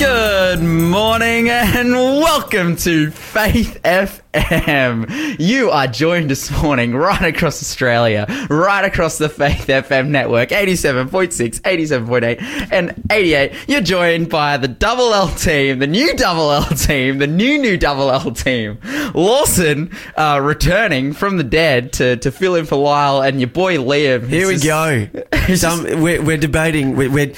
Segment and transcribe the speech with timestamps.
[0.00, 5.36] Good morning and welcome to Faith FM.
[5.38, 11.60] You are joined this morning right across Australia, right across the Faith FM network 87.6,
[11.60, 13.52] 87.8, and 88.
[13.68, 17.76] You're joined by the Double L team, the new Double L team, the new, new
[17.76, 18.78] Double L team.
[19.14, 23.76] Lawson uh, returning from the dead to, to fill in for Lyle, and your boy
[23.76, 24.26] Liam.
[24.26, 25.08] Here we just- go.
[25.56, 26.96] Some, we're, we're debating.
[26.96, 27.34] We're, we're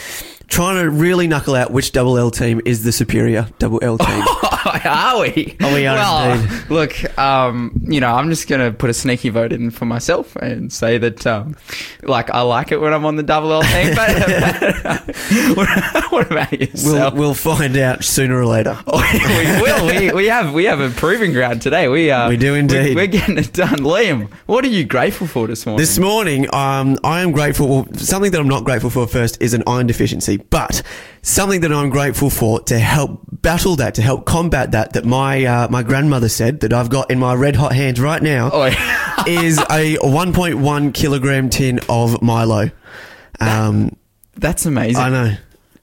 [0.53, 4.23] trying to really knuckle out which double L team is the superior double L team.
[4.85, 5.57] are we?
[5.63, 6.71] Oh, we are well, indeed.
[6.71, 10.71] Look, um, you know, I'm just gonna put a sneaky vote in for myself and
[10.71, 11.57] say that, um,
[12.03, 13.95] like, I like it when I'm on the double L team.
[13.95, 14.09] But
[16.11, 17.15] what, about we'll, yourself?
[17.15, 18.79] we'll find out sooner or later.
[18.87, 19.87] we will.
[19.87, 21.89] We, we have we have a proving ground today.
[21.89, 22.95] We uh, We do indeed.
[22.95, 23.79] We're, getting it done.
[23.79, 25.79] Liam, what are you grateful for this morning?
[25.79, 27.69] This morning, um, I am grateful.
[27.69, 30.83] Well, something that I'm not grateful for first is an iron deficiency, but
[31.23, 35.45] something that I'm grateful for to help battle that, to help combat that, that my
[35.45, 38.65] uh, my grandmother said that I've got in my red hot hands right now Oh,
[38.67, 39.25] yeah.
[39.27, 42.71] is a 1.1 kilogram tin of Milo.
[43.41, 43.97] Um,
[44.37, 45.03] That's amazing.
[45.03, 45.35] I know.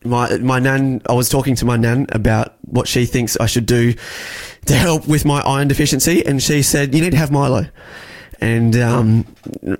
[0.05, 1.01] My my nan.
[1.09, 3.93] I was talking to my nan about what she thinks I should do
[4.65, 7.65] to help with my iron deficiency, and she said you need to have Milo.
[8.41, 9.25] And um,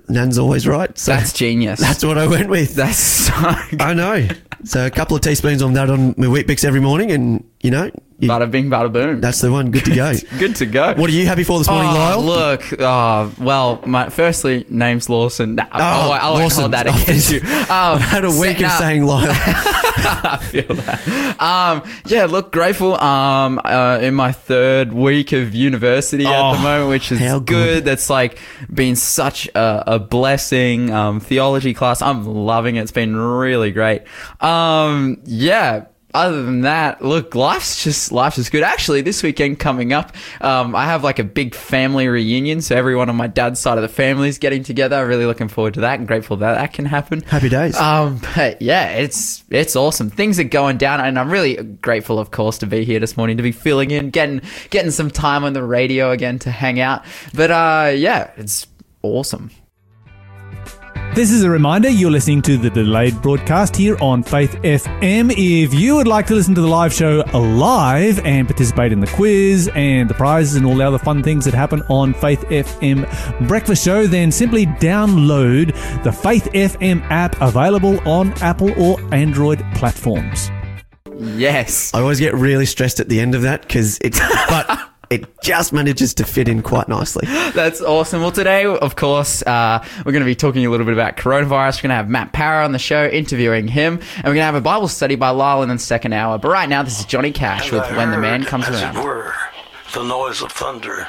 [0.08, 0.96] nan's always right.
[0.98, 1.80] So That's genius.
[1.80, 2.74] that's what I went with.
[2.74, 3.32] That's so
[3.70, 3.80] good.
[3.80, 4.28] I know.
[4.64, 7.90] So a couple of teaspoons on that on my Weet-Bix every morning, and you know,
[8.18, 9.22] you, Bada bing, bada boom.
[9.22, 9.70] that's the one.
[9.70, 10.12] Good to go.
[10.38, 10.92] good to go.
[10.92, 12.22] what are you happy for this morning, oh, Lyle?
[12.22, 15.54] Look, oh, well, my firstly name's Lawson.
[15.54, 16.60] Nah, oh, I won't Lawson.
[16.60, 17.38] hold that Oh, against you.
[17.40, 19.24] Um, I had a week nah, of saying Lyle.
[20.24, 21.40] I feel that.
[21.40, 22.94] Um, yeah, look, grateful.
[23.00, 27.38] Um, uh, in my third week of university at Oh, the moment, which is how
[27.38, 27.44] good.
[27.46, 27.84] good.
[27.84, 28.38] That's like
[28.72, 30.90] been such a, a blessing.
[30.90, 32.82] Um, theology class, I'm loving it.
[32.82, 34.02] It's been really great.
[34.40, 35.86] Um, yeah.
[36.12, 38.64] Other than that, look, life's just life's just good.
[38.64, 43.08] Actually, this weekend coming up, um, I have like a big family reunion, so everyone
[43.08, 44.96] on my dad's side of the family is getting together.
[44.96, 47.20] I'm really looking forward to that and grateful that that can happen.
[47.22, 47.76] Happy days.
[47.76, 50.10] Um, but yeah, it's it's awesome.
[50.10, 53.36] Things are going down, and I'm really grateful, of course, to be here this morning,
[53.36, 57.04] to be filling in, getting getting some time on the radio again to hang out.
[57.34, 58.66] But uh, yeah, it's
[59.02, 59.50] awesome.
[61.12, 65.32] This is a reminder you're listening to the delayed broadcast here on Faith FM.
[65.36, 69.08] If you would like to listen to the live show live and participate in the
[69.08, 73.48] quiz and the prizes and all the other fun things that happen on Faith FM
[73.48, 80.48] Breakfast Show, then simply download the Faith FM app available on Apple or Android platforms.
[81.18, 81.92] Yes.
[81.92, 84.78] I always get really stressed at the end of that because it's, but
[85.10, 87.26] it just manages to fit in quite nicely.
[87.52, 88.20] That's awesome.
[88.20, 91.78] Well, today, of course, uh, we're going to be talking a little bit about coronavirus.
[91.78, 94.42] We're going to have Matt Power on the show, interviewing him, and we're going to
[94.44, 96.38] have a Bible study by Lyle in the second hour.
[96.38, 98.80] But right now, this is Johnny Cash with And I When the Man Comes as
[98.80, 98.96] Around.
[98.96, 99.34] It were,
[99.94, 101.08] the noise of thunder.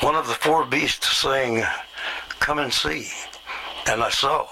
[0.00, 1.64] One of the four beasts saying,
[2.40, 3.08] Come and see.
[3.86, 4.48] And I saw,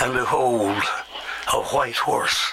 [0.00, 0.82] and behold,
[1.52, 2.52] a white horse.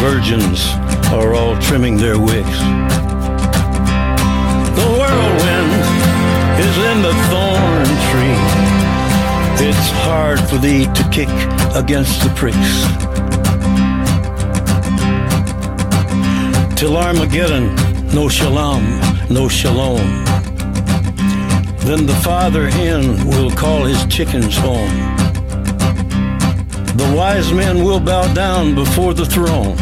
[0.00, 0.66] Virgins
[1.10, 2.58] are all trimming their wicks.
[4.76, 5.72] The whirlwind
[6.60, 8.38] is in the thorn tree.
[9.68, 11.28] It's hard for thee to kick
[11.74, 12.84] against the pricks.
[16.78, 17.74] Till Armageddon,
[18.14, 19.00] no shalom,
[19.30, 20.24] no shalom.
[21.86, 25.15] Then the father hen will call his chickens home.
[26.96, 29.76] The wise men will bow down before the throne.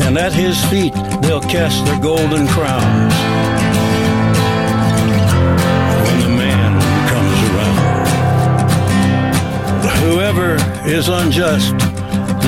[0.00, 0.92] And at his feet
[1.22, 3.14] they'll cast their golden crowns.
[6.02, 6.80] When the man
[7.12, 8.08] comes around.
[10.02, 10.56] Whoever
[10.90, 11.74] is unjust,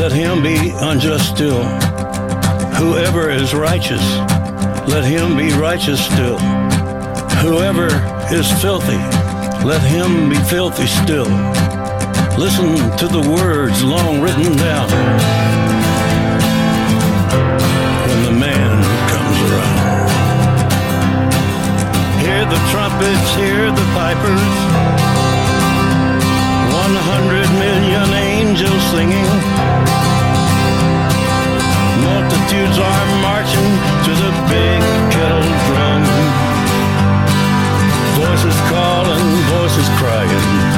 [0.00, 1.62] let him be unjust still.
[2.74, 4.02] Whoever is righteous,
[4.88, 6.38] let him be righteous still.
[7.38, 7.86] Whoever
[8.32, 8.98] is filthy,
[9.64, 11.28] let him be filthy still.
[12.38, 14.88] Listen to the words long written down
[18.06, 18.78] when the man
[19.10, 20.10] comes around.
[22.22, 24.54] Hear the trumpets, hear the pipers.
[26.78, 29.30] One hundred million angels singing.
[32.06, 33.70] Multitudes are marching
[34.06, 34.80] to the big
[35.10, 36.06] kettle drum.
[38.14, 39.26] Voices calling,
[39.58, 40.77] voices crying.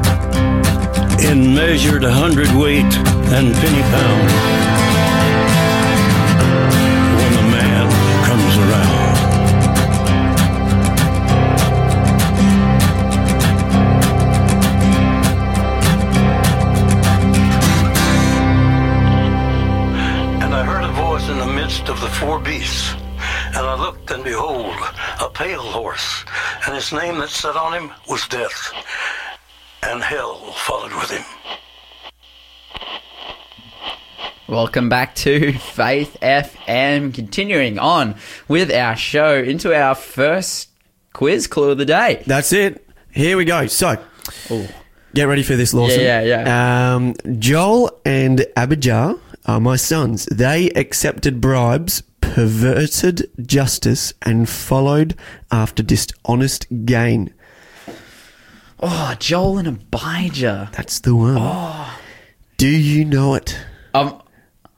[1.23, 2.93] In measured hundredweight
[3.35, 4.31] and penny pound.
[7.17, 7.87] When the man
[8.27, 9.01] comes around.
[20.43, 22.95] And I heard a voice in the midst of the four beasts.
[23.53, 24.75] And I looked, and behold,
[25.21, 26.25] a pale horse,
[26.65, 28.71] and his name that sat on him was Death,
[29.91, 31.23] and hell followed with him.
[34.47, 37.13] Welcome back to Faith FM.
[37.13, 38.15] Continuing on
[38.47, 40.69] with our show into our first
[41.11, 42.23] quiz clue of the day.
[42.25, 42.87] That's it.
[43.11, 43.67] Here we go.
[43.67, 44.01] So,
[45.13, 45.99] get ready for this, Lawson.
[45.99, 46.95] Yeah, yeah, yeah.
[46.95, 50.25] Um, Joel and Abijah are my sons.
[50.27, 55.15] They accepted bribes, perverted justice, and followed
[55.51, 57.33] after dishonest gain.
[58.81, 60.69] Oh, Joel and Abijah.
[60.73, 61.37] That's the one.
[61.39, 61.99] Oh.
[62.57, 63.55] Do you know it?
[63.93, 64.13] I'm,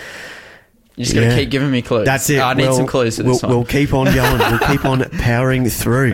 [1.00, 1.36] You're just gonna yeah.
[1.38, 2.06] keep giving me clues.
[2.06, 2.40] That's it.
[2.40, 3.50] I need We'll- some clues for we'll, one.
[3.52, 4.38] We'll keep on going.
[4.38, 6.14] we'll keep on powering through.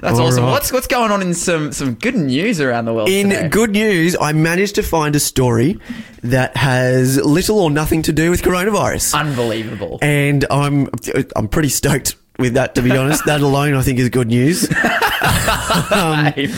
[0.00, 0.44] That's All awesome.
[0.44, 0.50] right.
[0.50, 3.08] What's what's going on in some some good news around the world?
[3.08, 3.48] In today?
[3.48, 5.78] good news, I managed to find a story
[6.22, 9.14] that has little or nothing to do with coronavirus.
[9.18, 9.98] unbelievable.
[10.02, 10.88] and I'm
[11.36, 12.74] I'm pretty stoked with that.
[12.74, 14.68] To be honest, that alone I think is good news.
[15.92, 16.52] Amen.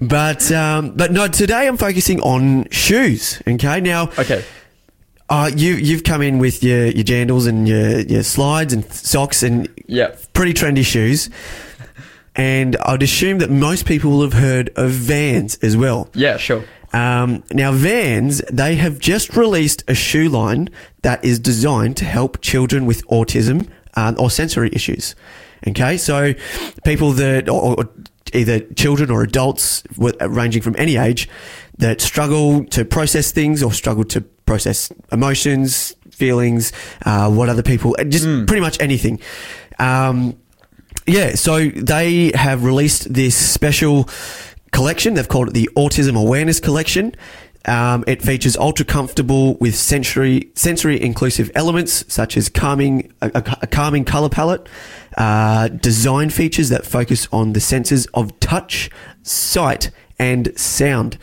[0.00, 3.42] But um, but no, today I'm focusing on shoes.
[3.46, 4.44] Okay, now Okay.
[5.34, 9.42] Uh, you you've come in with your your jandals and your your slides and socks
[9.42, 10.32] and Yep.
[10.32, 11.28] pretty trendy shoes.
[12.36, 16.08] And I'd assume that most people will have heard of Vans as well.
[16.14, 16.36] Yeah.
[16.36, 16.64] Sure.
[16.92, 20.68] Um, now, Vans, they have just released a shoe line
[21.02, 25.14] that is designed to help children with autism um, or sensory issues.
[25.66, 26.34] Okay, so
[26.84, 27.88] people that, or, or
[28.32, 31.28] either children or adults, with- ranging from any age,
[31.78, 36.72] that struggle to process things or struggle to process emotions, feelings,
[37.04, 39.20] uh, what other people, just pretty much anything.
[39.78, 40.36] Um,
[41.06, 44.08] yeah, so they have released this special
[44.72, 45.14] collection.
[45.14, 47.14] They've called it the Autism Awareness Collection.
[47.66, 53.56] Um, it features ultra comfortable with sensory sensory inclusive elements such as calming a, a-
[53.62, 54.68] a calming color palette,
[55.16, 58.90] uh, design features that focus on the senses of touch,
[59.22, 61.18] sight, and sound.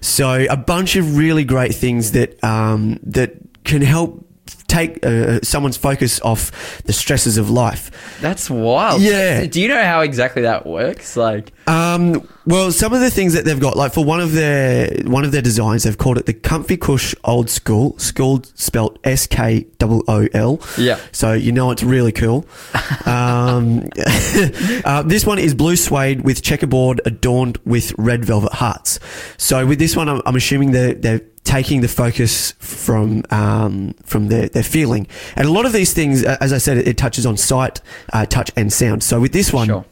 [0.00, 3.34] So a bunch of really great things that um, that
[3.64, 4.24] can help
[4.68, 8.18] take uh, someone's focus off the stresses of life.
[8.20, 9.00] That's wild.
[9.00, 9.46] Yeah.
[9.46, 11.16] Do you know how exactly that works?
[11.16, 15.02] Like, Um, well, some of the things that they've got, like for one of their
[15.04, 19.26] one of their designs, they've called it the Comfy Cush Old School, school spelt S
[19.26, 20.60] K O O L.
[20.78, 21.00] Yeah.
[21.12, 22.46] So you know it's really cool.
[23.04, 23.88] um,
[24.84, 29.00] uh, this one is blue suede with checkerboard adorned with red velvet hearts.
[29.36, 34.28] So with this one, I'm, I'm assuming they're they're taking the focus from um, from
[34.28, 35.06] their, their feeling.
[35.34, 37.80] And a lot of these things, as I said, it, it touches on sight,
[38.12, 39.02] uh, touch, and sound.
[39.02, 39.84] So with this one, Sure.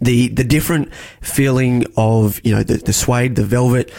[0.00, 3.92] The the different feeling of you know the, the suede, the velvet,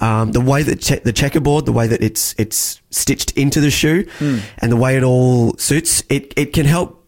[0.00, 3.70] um, the way that che- the checkerboard, the way that it's it's stitched into the
[3.70, 4.04] shoe,
[4.58, 7.04] and the way it all suits, it it can help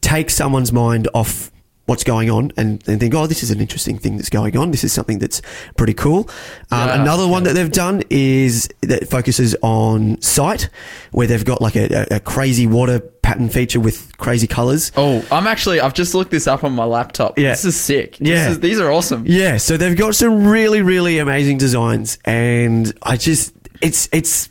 [0.00, 1.50] take someone's mind off
[1.86, 4.70] what's going on and, and think, oh, this is an interesting thing that's going on.
[4.72, 5.40] This is something that's
[5.78, 6.28] pretty cool.
[6.70, 10.68] Um, Yeah, another one that they've done is that focuses on sight,
[11.12, 14.90] where they've got like a, a, a crazy water pattern feature with crazy colors.
[14.96, 15.80] Oh, I'm actually.
[15.82, 17.38] I've just looked this up on my laptop.
[17.38, 17.50] Yeah.
[17.50, 18.16] This is sick.
[18.16, 18.50] This Yeah.
[18.52, 19.24] is- these are awesome.
[19.26, 24.48] Yeah, so they've got some really, really amazing designs, and I just it's it's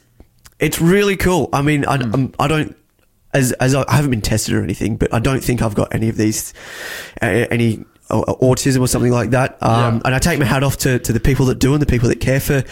[0.59, 1.49] it's really cool.
[1.51, 2.75] I mean, I, I'm, I don't
[3.33, 5.95] as as I, I haven't been tested or anything, but I don't think I've got
[5.95, 6.53] any of these
[7.21, 9.57] uh, any autism or something like that.
[9.61, 10.01] Um, Yeah.
[10.05, 12.07] And I take my hat off to, to the people that do and the people
[12.09, 12.63] that care for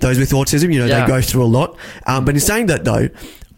[0.00, 0.72] those with autism.
[0.72, 1.00] You know, Yeah.
[1.00, 1.76] they go through a lot.
[2.06, 3.08] Um, but in saying that, though,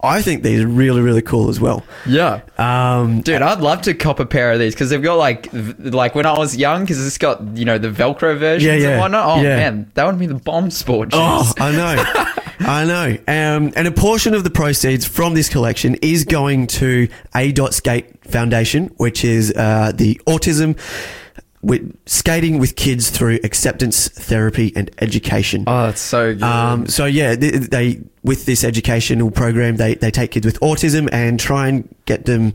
[0.06, 1.84] I think these are really, really cool as well.
[2.06, 2.40] Yeah.
[2.58, 5.48] Um, Dude, I'd love to cop a pair of these because they've got like,
[5.78, 8.88] like when I was young, because it's got you know the Velcro versions Yeah, yeah.
[8.92, 9.26] and whatnot.
[9.38, 9.56] Oh Yeah.
[9.56, 11.20] man, that would be the bomb sport shoes.
[11.22, 12.32] Oh, I know.
[12.60, 13.10] I know.
[13.28, 17.52] Um, and a portion of the proceeds from this collection is going to A.
[17.52, 20.78] Dot Skate Foundation, which is uh, the autism
[21.66, 25.64] with skating with kids through acceptance therapy and education.
[25.66, 26.42] Oh, that's so good.
[26.44, 31.08] Um, so yeah, they, they with this educational program, they, they take kids with autism
[31.12, 32.52] and try and get them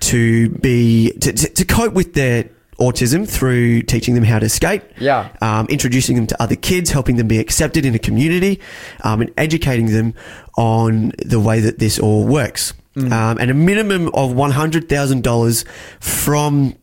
[0.00, 2.44] to be to, to, to cope with their
[2.78, 4.82] autism through teaching them how to skate.
[4.98, 5.34] Yeah.
[5.40, 8.60] Um, introducing them to other kids, helping them be accepted in a community,
[9.02, 10.12] um, and educating them
[10.58, 12.74] on the way that this all works.
[12.94, 15.64] Um, and a minimum of one hundred thousand dollars
[15.98, 16.74] from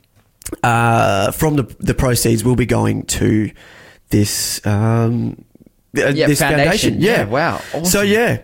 [0.63, 3.51] uh, from the the proceeds will be going to
[4.09, 5.43] this um,
[5.97, 6.93] uh, Yeah, this foundation.
[6.93, 7.01] foundation.
[7.01, 7.59] Yeah, wow.
[7.83, 8.41] So yeah.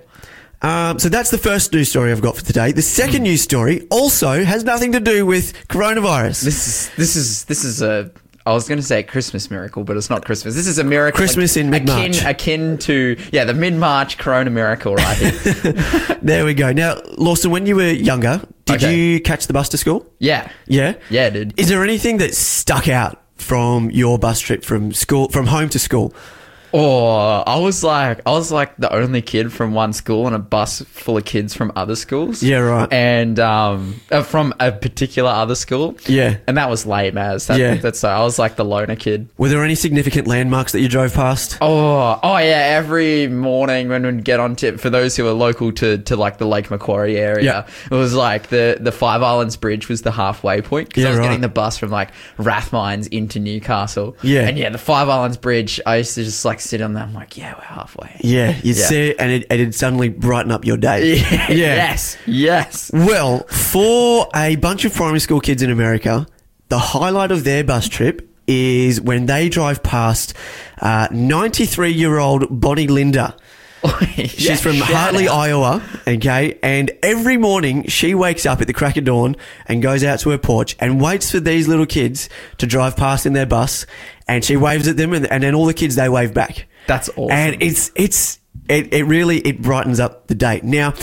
[0.62, 2.71] Um, so that's the first news story I've got for today.
[2.71, 6.41] The second news story also has nothing to do with coronavirus.
[6.43, 8.12] this is this is this is a.
[8.47, 10.53] I was going to say a Christmas miracle, but it's not Christmas.
[10.53, 11.17] This is a miracle.
[11.17, 12.17] Christmas in mid-March.
[12.19, 15.31] Akin, akin to yeah, the mid March Corona miracle right here.
[16.21, 16.71] there we go.
[16.71, 18.95] Now, Lawson, when you were younger, did Okay.
[18.98, 20.05] you catch the bus to school?
[20.19, 20.93] yeah, Yeah.
[21.10, 21.53] yeah, dude.
[21.57, 25.79] Is there anything that stuck out from your bus trip from school, from home to
[25.79, 26.13] school?
[26.77, 30.39] Oh, I was like, I was like the only kid from one school on a
[30.39, 32.44] bus full of kids from other schools.
[32.44, 32.91] Yeah, right.
[32.91, 35.96] And um, uh, from a particular other school.
[36.05, 36.36] Yeah.
[36.48, 37.48] And that was lame as.
[37.48, 37.75] That, Yeah.
[37.75, 39.29] That's so I was like the loner kid.
[39.38, 41.58] Were there any significant landmarks that you drove past?
[41.62, 42.75] Oh, oh yeah.
[42.75, 46.39] Every morning when we'd get on tip, for those who are local to, to like
[46.39, 47.67] the Lake Macquarie area, Yeah.
[47.89, 50.89] it was like the, the Five Islands Bridge was the halfway point.
[50.89, 51.25] Because Yeah, I was right.
[51.27, 54.17] getting the bus from like Rathmines into Newcastle.
[54.22, 54.41] Yeah.
[54.48, 57.03] And yeah, the Five Islands Bridge, I used to just like sit on that.
[57.07, 58.15] I'm like, yeah, we're halfway.
[58.22, 58.86] Yeah, you'd Yeah.
[58.86, 61.15] see it and it, it'd suddenly brighten up your day.
[61.50, 62.17] Yes.
[62.25, 62.91] Yes.
[62.93, 66.27] Well, for a bunch of primary school kids in America,
[66.69, 70.34] the highlight of their bus trip is when they drive past
[70.81, 73.36] uh, 93 year old Bonnie Linda.
[73.88, 76.57] Oh, She's from Hartley, Iowa, okay?
[76.63, 79.36] And every morning she wakes up at the crack of dawn
[79.67, 83.27] and goes out to her porch and waits for these little kids to drive past
[83.27, 83.86] in their bus
[84.27, 86.67] and she waves at them and, and then all the kids they wave back.
[86.88, 87.32] That's awesome.
[87.32, 88.39] And it's it's
[88.70, 90.62] it, it really it brightens up the day.
[90.63, 90.94] Now,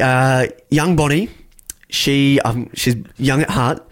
[0.00, 1.30] uh, young Bonnie,
[1.88, 3.86] she um she's young at heart.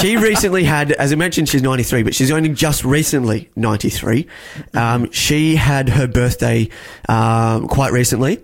[0.00, 4.26] She recently had, as I mentioned, she's 93, but she's only just recently 93.
[4.74, 6.68] Um, she had her birthday
[7.08, 8.42] um, quite recently.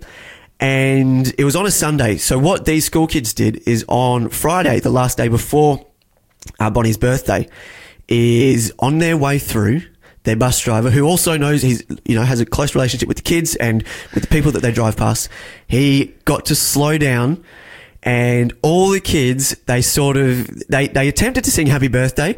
[0.61, 2.17] And it was on a Sunday.
[2.17, 5.85] So, what these school kids did is on Friday, the last day before
[6.59, 7.47] uh, Bonnie's birthday,
[8.09, 9.81] is on their way through.
[10.23, 13.23] Their bus driver, who also knows he's, you know, has a close relationship with the
[13.23, 15.29] kids and with the people that they drive past,
[15.65, 17.41] he got to slow down
[18.03, 22.35] and all the kids, they sort of, they, they attempted to sing happy birthday,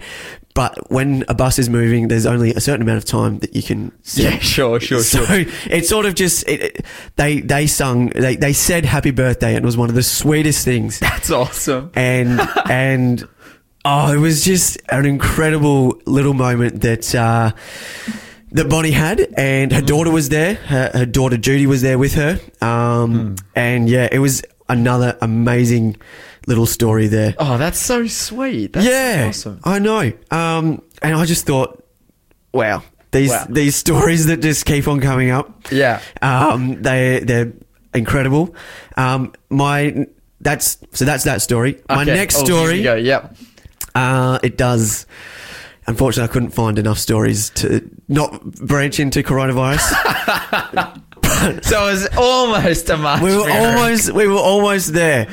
[0.53, 3.63] but when a bus is moving, there's only a certain amount of time that you
[3.63, 4.25] can sing.
[4.25, 5.37] Yeah, sure, sure, So sure.
[5.65, 6.85] it's sort of just, it, it-
[7.15, 10.63] they, they sung, they, they said happy birthday and it was one of the sweetest
[10.63, 11.91] things That's awesome.
[11.95, 13.27] and and
[13.85, 17.51] oh, it was just an incredible little moment that uh,
[18.51, 20.55] that Bonnie had, and her daughter was there.
[20.55, 25.97] Her, her daughter Judy was there with her, um, and yeah, it was another amazing
[26.47, 27.35] little story there.
[27.37, 28.73] Oh, that's so sweet.
[28.73, 29.59] That's yeah, awesome.
[29.63, 30.11] I know.
[30.31, 31.83] Um, and I just thought.
[32.53, 33.45] wow, these Wow.
[33.49, 35.71] these stories that just keep on coming up.
[35.71, 36.01] Yeah.
[36.21, 37.53] Um, they they're
[37.93, 38.55] incredible.
[38.97, 40.05] Um, my
[40.41, 41.79] that's so that's that story.
[41.89, 42.13] My Okay.
[42.15, 42.81] next Oh, story.
[42.83, 42.95] go.
[42.95, 43.35] Yep.
[43.95, 45.05] Uh, it does.
[45.87, 51.01] Unfortunately, I couldn't find enough stories to not branch into coronavirus.
[51.63, 53.67] So it was almost a March we were mirror.
[53.77, 55.27] almost we were almost there.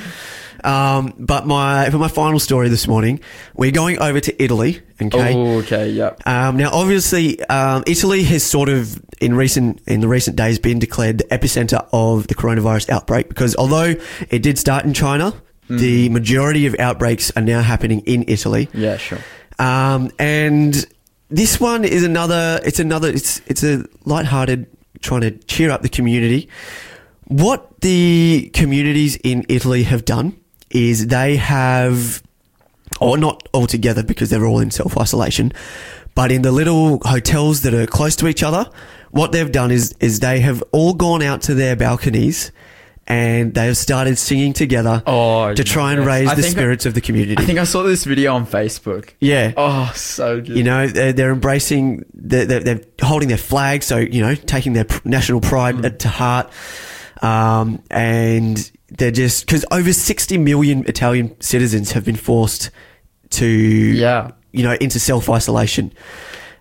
[0.64, 3.20] Um, but my for my final story this morning,
[3.54, 4.80] we're going over to Italy.
[5.02, 5.34] Okay.
[5.34, 5.90] Oh, okay.
[5.90, 6.26] Yep.
[6.26, 10.78] Um, now, obviously, um, Italy has sort of in recent in the recent days been
[10.78, 13.94] declared the epicenter of the coronavirus outbreak because although
[14.30, 15.34] it did start in China,
[15.68, 18.68] the majority of outbreaks are now happening in Italy.
[18.72, 18.96] Yeah.
[18.96, 19.18] Sure.
[19.58, 20.86] Um, and
[21.28, 22.60] this one is another.
[22.64, 23.08] It's another.
[23.08, 24.66] It's it's a lighthearted,
[25.00, 26.48] trying to cheer up the community.
[27.26, 30.38] What the communities in Italy have done
[30.70, 32.22] is they have,
[33.00, 35.52] or not all together because they're all in self isolation,
[36.14, 38.66] but in the little hotels that are close to each other,
[39.10, 42.52] what they've done is is they have all gone out to their balconies.
[43.10, 46.06] And they have started singing together Oh, to try and yes.
[46.06, 47.36] raise I the think I- spirits of the community.
[47.38, 49.14] I think I saw this video on Facebook.
[49.18, 49.54] yeah.
[49.56, 50.54] Oh, so good.
[50.54, 54.74] You know, they're, they're embracing, they're, they're, they're holding their flag, so, you know, taking
[54.74, 55.98] their national pride Mm.
[56.00, 56.52] to heart.
[57.22, 62.70] Um, and they're just, because over 60 million Italian citizens have been forced
[63.30, 64.32] to, Yeah.
[64.52, 65.92] you know, into self isolation.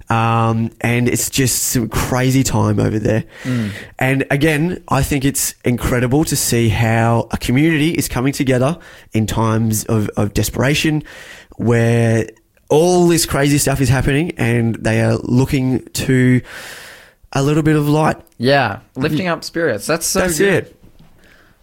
[0.10, 3.26] Um, and it's just some crazy time over there.
[3.44, 3.72] Mm.
[4.00, 8.80] And again, I think it's incredible to see how a community is coming together
[9.14, 11.04] in times of, of desperation
[11.58, 12.28] where
[12.70, 16.42] all this crazy stuff is happening and they are looking to
[17.34, 18.18] a little bit of light.
[18.38, 19.86] Yeah, lifting up spirits.
[19.86, 20.66] That's so That's good.
[20.66, 20.76] it.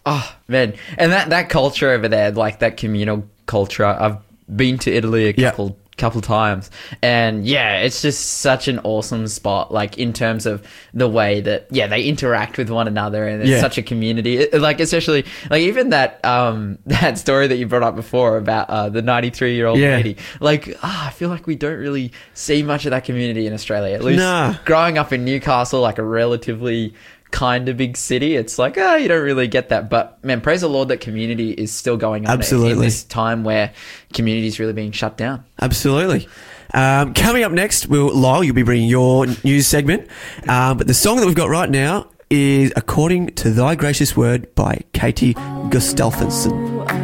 [0.06, 3.84] Oh man, and that that culture over there, like that communal culture.
[3.84, 4.18] I've
[4.54, 5.83] been to Italy a couple Yeah.
[5.96, 6.70] Couple times,
[7.02, 9.72] and yeah, it's just such an awesome spot.
[9.72, 13.50] Like in terms of the way that yeah they interact with one another, and it's
[13.50, 13.60] Yeah.
[13.60, 14.38] such a community.
[14.38, 18.68] It- like especially like even that um that story that you brought up before about
[18.70, 19.96] uh, the ninety three year old Yeah.
[19.96, 20.16] lady.
[20.40, 23.94] Like ah, I feel like we don't really see much of that community in Australia.
[23.94, 24.54] At least Nah.
[24.64, 26.94] growing up in Newcastle, like a relatively
[27.35, 29.90] kind of big city, it's like, oh, you don't really get that.
[29.90, 32.87] But man, praise the Lord that community is still going on in Absolutely.
[32.87, 33.73] this time where
[34.12, 35.44] community is really being shut down.
[35.61, 36.29] Absolutely.
[36.73, 40.09] Um, coming up next, we'll, Lyle, you'll be bringing your news segment.
[40.49, 44.55] Um, but the song that we've got right now is According to Thy Gracious Word
[44.55, 47.03] by Katie Gustafsson.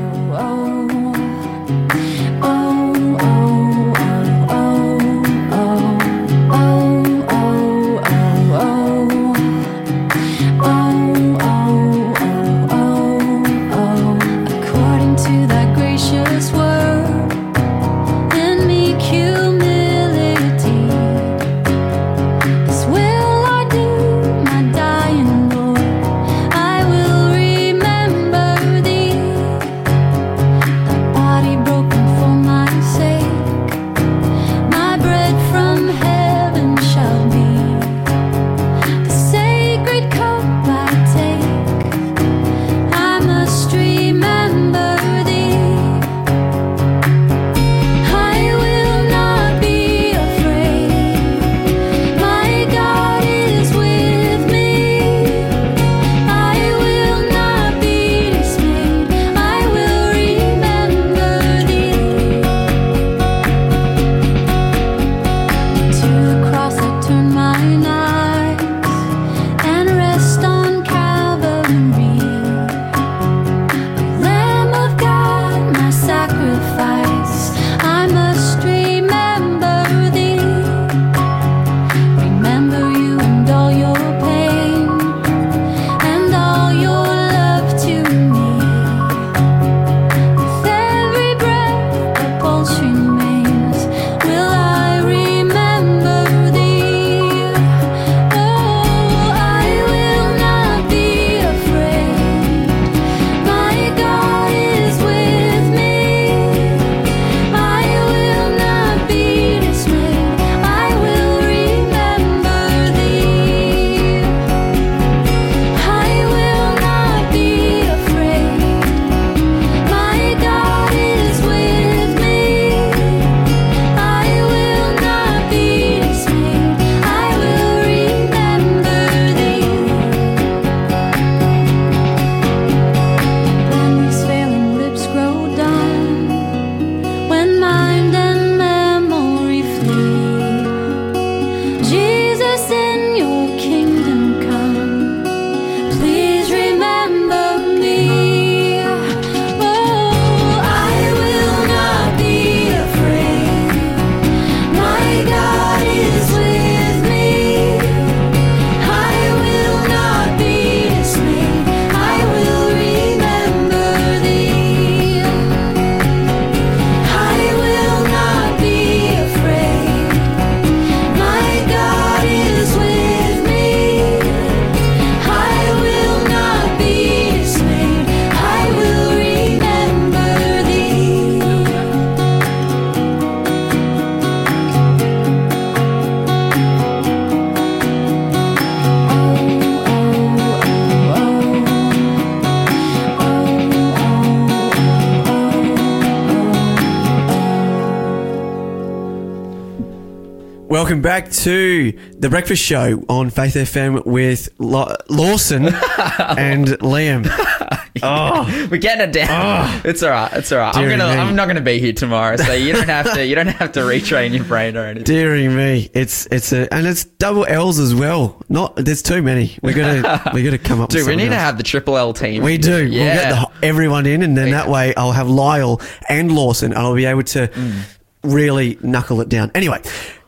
[200.91, 205.67] Welcome back to the Breakfast Show on Faith FM with Law- Lawson
[206.19, 207.29] and Liam.
[208.03, 209.83] Oh, We're getting it down.
[209.85, 210.33] It's all right.
[210.33, 210.75] It's all right.
[210.75, 211.13] I'm gonna.
[211.13, 211.21] me.
[211.21, 213.27] I'm not gonna be here tomorrow, so you don't have to.
[213.27, 215.05] You don't have to retrain your brain or anything.
[215.05, 215.91] dearie me!
[215.93, 218.41] It's it's a and it's double L's as well.
[218.49, 219.59] Not there's too many.
[219.61, 220.89] We're gonna we got to come up.
[220.91, 221.43] Dude, with we need to else.
[221.43, 222.43] have the triple L team.
[222.45, 222.85] We do.
[222.85, 226.79] We'll get the, everyone in, and then that way I'll have Lyle and Lawson, and
[226.81, 227.83] I'll be able to Mm.
[228.23, 229.51] really knuckle it down.
[229.55, 229.83] Anyway,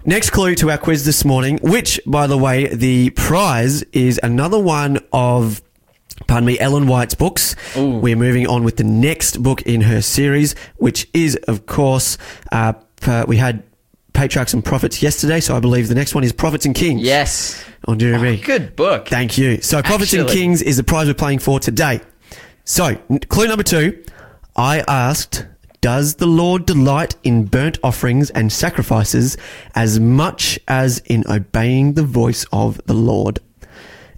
[0.04, 4.58] next clue to our quiz this morning, which, by the way, the prize is another
[4.58, 5.62] one of.
[6.28, 7.56] Pardon me, Ellen White's books.
[7.76, 7.98] Ooh.
[7.98, 12.16] We're moving on with the next book in her series, which is, of course,
[12.52, 12.74] uh,
[13.26, 13.64] we had
[14.12, 17.02] Patriarchs and Prophets yesterday, so I believe the next one is Prophets and Kings.
[17.02, 17.64] yes.
[17.86, 18.36] On dear me.
[18.36, 19.08] Good book.
[19.08, 19.60] Thank you.
[19.60, 22.00] So, Prophets and Kings is the prize we're playing for today.
[22.64, 22.94] So,
[23.28, 24.04] clue number two
[24.54, 25.46] I asked,
[25.82, 29.36] Does the Lord delight in burnt offerings and sacrifices
[29.74, 33.40] as much as in obeying the voice of the Lord?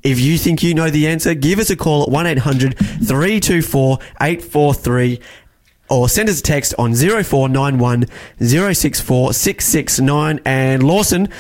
[0.03, 3.99] If you think you know the answer, give us a call at 1 800 324
[4.21, 5.21] 843
[5.89, 10.41] or send us a text on 0491 064 669.
[10.45, 11.31] And Lawson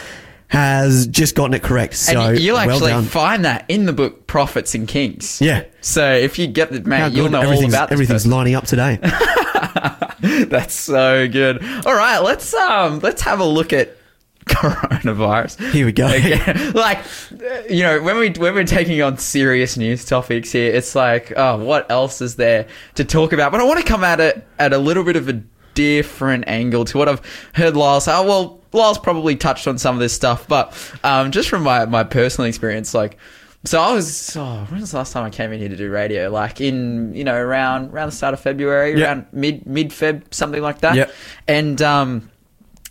[0.49, 1.97] has just gotten it correct.
[1.97, 3.05] So and you'll well actually done.
[3.05, 5.43] find that in the book Prophets and Kings.
[5.43, 5.65] Yeah.
[5.83, 8.31] So if you get the mate, you'll know all about this everything's person.
[8.31, 8.99] lining up today.
[10.21, 11.63] That's so good.
[11.87, 13.97] All right, let's um let's have a look at
[14.47, 15.73] coronavirus.
[15.73, 16.07] Here we go.
[16.07, 16.99] Again, like
[17.33, 21.33] uh, you know when we when we're taking on serious news topics here, it's like
[21.37, 23.53] oh what else is there to talk about?
[23.53, 25.43] But I want to come at it at a little bit of a
[25.75, 27.23] different angle to what I've
[27.55, 28.13] heard Lyle say.
[28.15, 31.87] Oh, well, Lyle's probably touched on some of this stuff, but um, just from my
[31.87, 33.19] my personal experience, like.
[33.67, 34.37] So I was.
[34.37, 36.29] Oh, when was the last time I came in here to do radio?
[36.31, 39.07] Like in you know around around the start of February, Yeah.
[39.07, 40.97] around mid mid Feb, something like that.
[40.97, 41.15] Yep.
[41.49, 42.31] And um,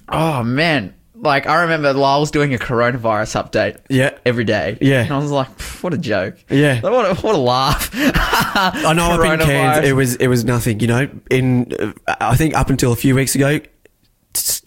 [0.10, 3.82] oh man, like I remember Lyle was doing a coronavirus update.
[3.88, 4.18] Yeah.
[4.26, 4.78] Every day.
[4.82, 5.02] Yeah.
[5.04, 5.48] And I was like,
[5.82, 6.38] what a joke.
[6.50, 6.80] Yeah.
[6.84, 7.90] Like, what a, what a laugh.
[7.94, 10.80] I know up in Cairns, it was it was nothing.
[10.80, 11.72] You know, in
[12.08, 13.60] uh, I think up until a few weeks ago,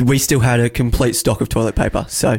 [0.04, 2.06] we still had a complete stock of toilet paper.
[2.08, 2.38] So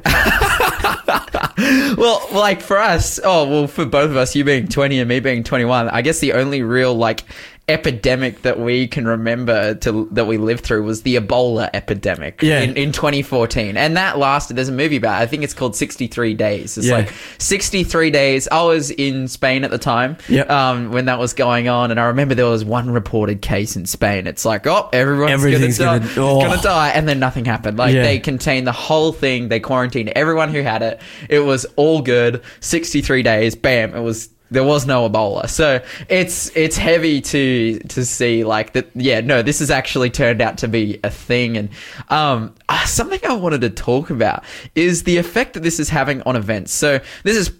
[1.97, 5.19] well, like for us, oh well, for both of us, you being twenty and me
[5.19, 7.23] being twenty-one, I guess the only real like
[7.69, 12.61] epidemic that we can remember to that we lived through was the Ebola epidemic Yeah.
[12.61, 14.55] in, in 2014, and that lasted.
[14.55, 15.19] There's a movie about.
[15.19, 15.23] it.
[15.23, 16.77] I think it's called 63 Days.
[16.77, 16.95] It's Yeah.
[16.97, 18.47] like 63 days.
[18.49, 20.15] I was in Spain at the time.
[20.29, 20.49] Yep.
[20.49, 23.85] Um, when that was going on, and I remember there was one reported case in
[23.85, 24.27] Spain.
[24.27, 26.41] It's like, oh, everyone's gonna, gonna- die, oh.
[26.41, 27.77] gonna die, and then nothing happened.
[27.77, 28.03] Like Yeah.
[28.03, 29.49] they contained the whole thing.
[29.49, 31.01] They quarantined everyone who had it.
[31.27, 32.41] It was all good.
[32.61, 33.55] 63 days.
[33.55, 33.93] Bam.
[33.93, 34.29] It was.
[34.49, 38.89] There was no Ebola, so it's it's heavy to to see like that.
[38.95, 41.69] Yeah, no, this has actually turned out to be a thing, and
[42.09, 46.21] um, ah, something I wanted to talk about is the effect that this is having
[46.21, 46.71] on events.
[46.71, 47.51] So this is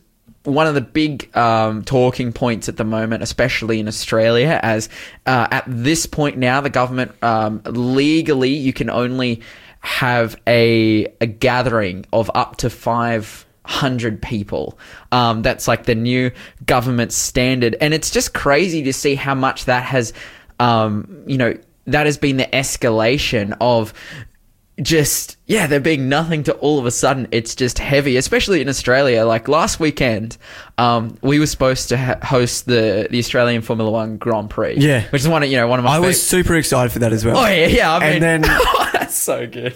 [0.44, 4.88] one of the big um, talking points at the moment, especially in Australia, as
[5.26, 9.42] uh, at this point now, the government um, legally you can only
[9.82, 14.78] have a a gathering of up to five hundred people.
[15.12, 16.32] Um, that's like the new
[16.66, 20.14] government standard, and it's just crazy to see how much that has,
[20.60, 21.54] um, you know,
[21.86, 23.94] that has been the escalation of
[24.80, 28.70] just yeah there being nothing to all of a sudden it's just heavy especially in
[28.70, 30.38] australia like last weekend
[30.78, 35.02] um, we were supposed to ha- host the the australian formula one grand prix Yeah.
[35.10, 37.12] which is one of you know one of my I was super excited for that
[37.12, 37.38] as well.
[37.38, 38.60] oh yeah yeah I mean, And then-
[38.94, 39.76] that's so good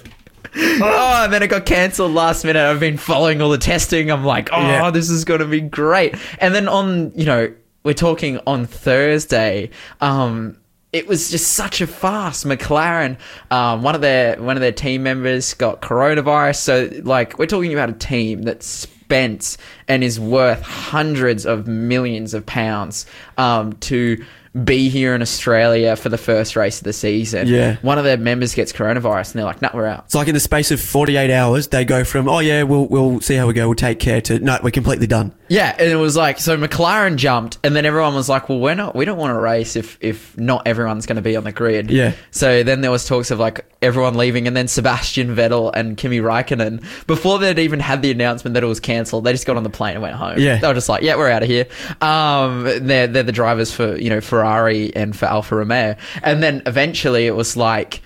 [0.56, 2.62] oh, and then it got cancelled last minute.
[2.62, 4.12] I've been following all the testing.
[4.12, 4.92] I'm like, oh, Yeah.
[4.92, 6.16] this is going to be great.
[6.40, 9.70] And then on, you know, we're talking on Thursday.
[10.02, 10.58] Um,
[10.94, 12.46] it was just such a fast.
[12.46, 13.18] McLaren,
[13.50, 16.58] um, one of their one of their team members got coronavirus.
[16.58, 19.56] So, like, we're talking about a team that spent
[19.88, 23.06] and is worth hundreds of millions of pounds
[23.38, 24.24] um, to
[24.64, 27.48] be here in Australia for the first race of the season.
[27.48, 27.78] Yeah.
[27.82, 30.34] one of their members gets coronavirus, and they're like, "No, we're out." It's like in
[30.34, 33.54] the space of 48 hours, they go from, oh yeah, we'll, we'll see how we
[33.54, 35.34] go, we'll take care, to, no, we're completely done.
[35.48, 38.74] Yeah, and it was like so McLaren jumped, and then everyone was like, "Well, we're
[38.74, 38.96] not.
[38.96, 41.92] We don't want to race if if not everyone's going to be on the grid."
[41.92, 42.14] Yeah.
[42.32, 46.20] So then there was talks of like everyone leaving, and then Sebastian Vettel and Kimi
[46.20, 49.64] Raikkonen before they'd even had the announcement that it was cancelled, they just got on
[49.64, 50.40] the plane and went home.
[50.40, 50.58] Yeah.
[50.58, 51.68] They were just like, "Yeah, we're out of here."
[52.00, 56.64] Um, they're they're the drivers for you know Ferrari and for Alfa Romeo, and then
[56.66, 58.02] eventually it was like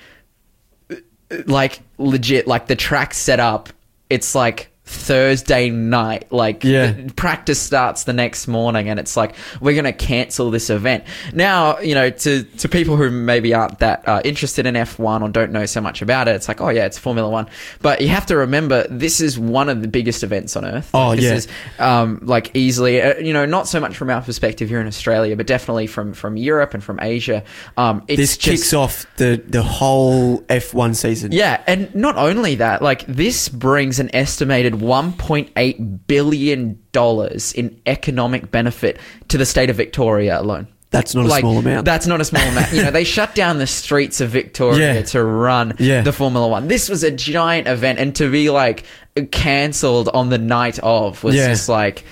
[1.45, 3.69] like legit like the track set up
[4.09, 6.31] it's like Thursday night.
[6.31, 6.93] Like, Yeah.
[7.15, 11.03] practice starts the next morning, and it's like we're going to cancel this event.
[11.33, 15.23] Now, you know, to to people who maybe aren't that uh, interested in F one
[15.23, 17.47] or don't know so much about it, it's like, oh yeah, it's Formula One.
[17.81, 20.89] But you have to remember, this is one of the biggest events on earth.
[20.93, 21.33] Oh, Like, this yeah.
[21.35, 21.47] is
[21.79, 25.35] um, like easily, uh, you know, not so much from our perspective here in Australia,
[25.35, 27.43] but definitely from from Europe and from Asia.
[27.77, 31.31] Um, it's This just- kicks off the, the whole F1 season.
[31.31, 38.51] yeah, and not only that, like this brings an estimated 1.8 billion dollars in economic
[38.51, 40.67] benefit to the state of Victoria alone.
[40.91, 41.83] That's not a small amount.
[41.85, 42.71] That's not a small amount.
[42.71, 45.01] You know, they shut down the streets of Victoria Yeah.
[45.01, 46.01] to run Yeah.
[46.03, 46.67] the Formula One.
[46.69, 48.85] This was a giant event, and to be like
[49.31, 51.47] cancelled on the night of was Yeah.
[51.47, 52.03] just like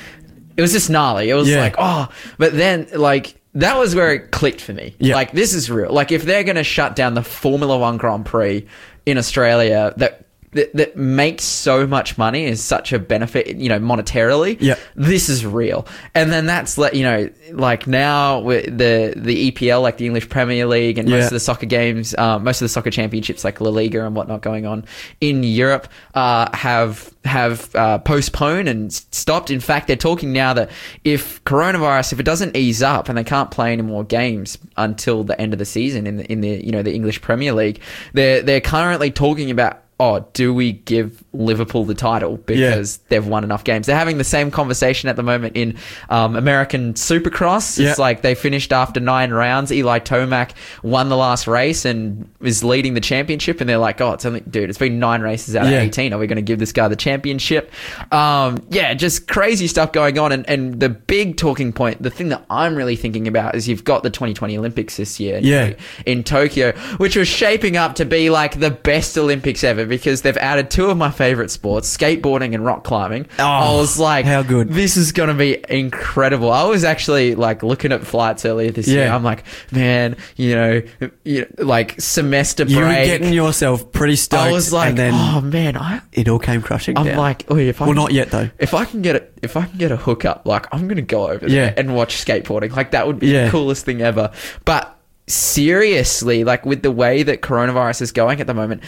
[0.57, 1.29] it was just gnarly.
[1.29, 3.35] It was like oh, but then like.
[3.55, 4.95] That was where it clicked for me.
[4.99, 5.93] Like this is real.
[5.93, 8.65] Like if they're going to shut down the Formula One Grand Prix
[9.05, 10.22] in Australia, that
[10.53, 14.57] that, that makes so much money is such a benefit, you know, monetarily.
[14.59, 14.75] Yeah.
[14.95, 15.87] this is real.
[16.15, 20.29] And then that's like you know, like now with the the EPL, like the English
[20.29, 23.59] Premier League, and most of the soccer games, um, most of the soccer championships, like
[23.61, 24.85] La Liga and whatnot, going on
[25.21, 29.49] in Europe, uh, have have uh, postponed and stopped.
[29.49, 30.69] In fact, they're talking now that
[31.03, 35.23] if coronavirus, if it doesn't ease up and they can't play any more games until
[35.23, 37.81] the end of the season in the in the you know the English Premier League,
[38.13, 39.82] they're they're currently talking about.
[40.05, 43.87] Oh, do we give Liverpool the title because they've won enough games?
[43.87, 45.77] They're having the same conversation at the moment in
[46.09, 47.79] um, American Supercross.
[47.79, 47.89] Yeah.
[47.91, 49.71] It's like they finished after nine rounds.
[49.71, 53.61] Eli Tomac won the last race and is leading the championship.
[53.61, 55.77] And they're like, "Oh, it's only, dude, it's been nine races out Yeah.
[55.77, 56.11] of eighteen.
[56.11, 57.71] Are we going to give this guy the championship?"
[58.11, 60.33] Um, yeah, just crazy stuff going on.
[60.33, 63.85] And, and the big talking point, the thing that I'm really thinking about is you've
[63.85, 65.39] got the 2020 Olympics this year.
[65.41, 65.75] Yeah.
[66.05, 70.37] In Tokyo, which was shaping up to be like the best Olympics ever because they've
[70.37, 73.27] added two of my favorite sports, skateboarding and rock climbing.
[73.39, 74.69] Oh, I was like, how good.
[74.69, 76.51] This is going to be incredible.
[76.51, 79.07] I was actually like looking at flights earlier this year.
[79.07, 80.81] I'm like, man, you know,
[81.23, 82.75] you like semester break.
[82.75, 83.05] You were break.
[83.07, 84.43] getting yourself pretty stoked.
[84.43, 87.17] I was like, then oh man, I it all came crushing I'm down.
[87.17, 88.49] like, oh, if I well, can- not yet though.
[88.59, 91.29] If I can get a, if I can get a hookup, like I'm gonna go
[91.29, 91.65] over Yeah.
[91.65, 92.75] there and watch skateboarding.
[92.75, 93.45] Like that would be Yeah.
[93.45, 94.31] the coolest thing ever.
[94.65, 98.83] But seriously, like with the way that coronavirus is going at the moment,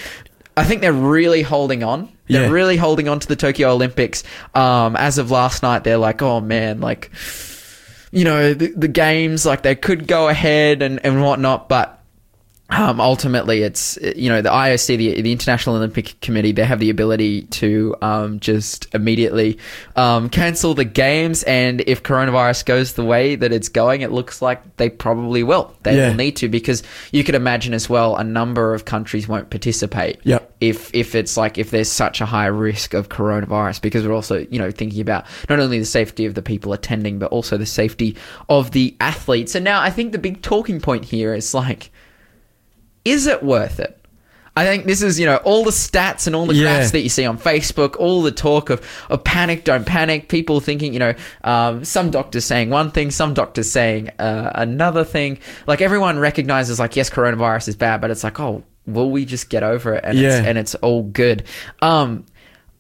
[0.58, 2.10] I think they're really holding on.
[2.28, 2.50] They're Yeah.
[2.50, 4.24] really holding on to the Tokyo Olympics.
[4.54, 7.12] Um, as of last night, they're like, oh man, like
[8.12, 11.95] you know the, the games, like they could go ahead and and whatnot, but
[12.70, 16.90] um, ultimately, it's you know the IOC, the, the International Olympic Committee, they have the
[16.90, 19.60] ability to um, just immediately
[19.96, 24.42] um, cancel the games, and if coronavirus goes the way that it's going, it looks
[24.42, 25.76] like they probably will.
[25.84, 26.10] They Yeah.
[26.10, 30.20] will need to because you could imagine as well a number of countries won't participate.
[30.24, 30.52] Yep.
[30.60, 34.40] If if it's like if there's such a high risk of coronavirus, because we're also
[34.50, 37.66] you know thinking about not only the safety of the people attending, but also the
[37.68, 38.18] safety
[38.50, 39.54] of the athletes.
[39.54, 41.92] And now I think the big talking point here is like
[43.06, 43.98] is it worth it?
[44.58, 46.64] I think this is, you know, all the stats and all the Yeah.
[46.78, 50.62] graphs that you see on Facebook, all the talk of, of panic, don't panic, people
[50.62, 51.14] thinking, you know,
[51.44, 55.40] um, some doctors saying one thing, some doctors saying uh, another thing.
[55.68, 59.50] Like everyone recognizes, like, yes, coronavirus is bad, but it's like, oh, will we just
[59.50, 60.06] get over it?
[60.06, 60.38] And, Yeah.
[60.40, 61.44] it's, and it's all good.
[61.82, 62.26] Um,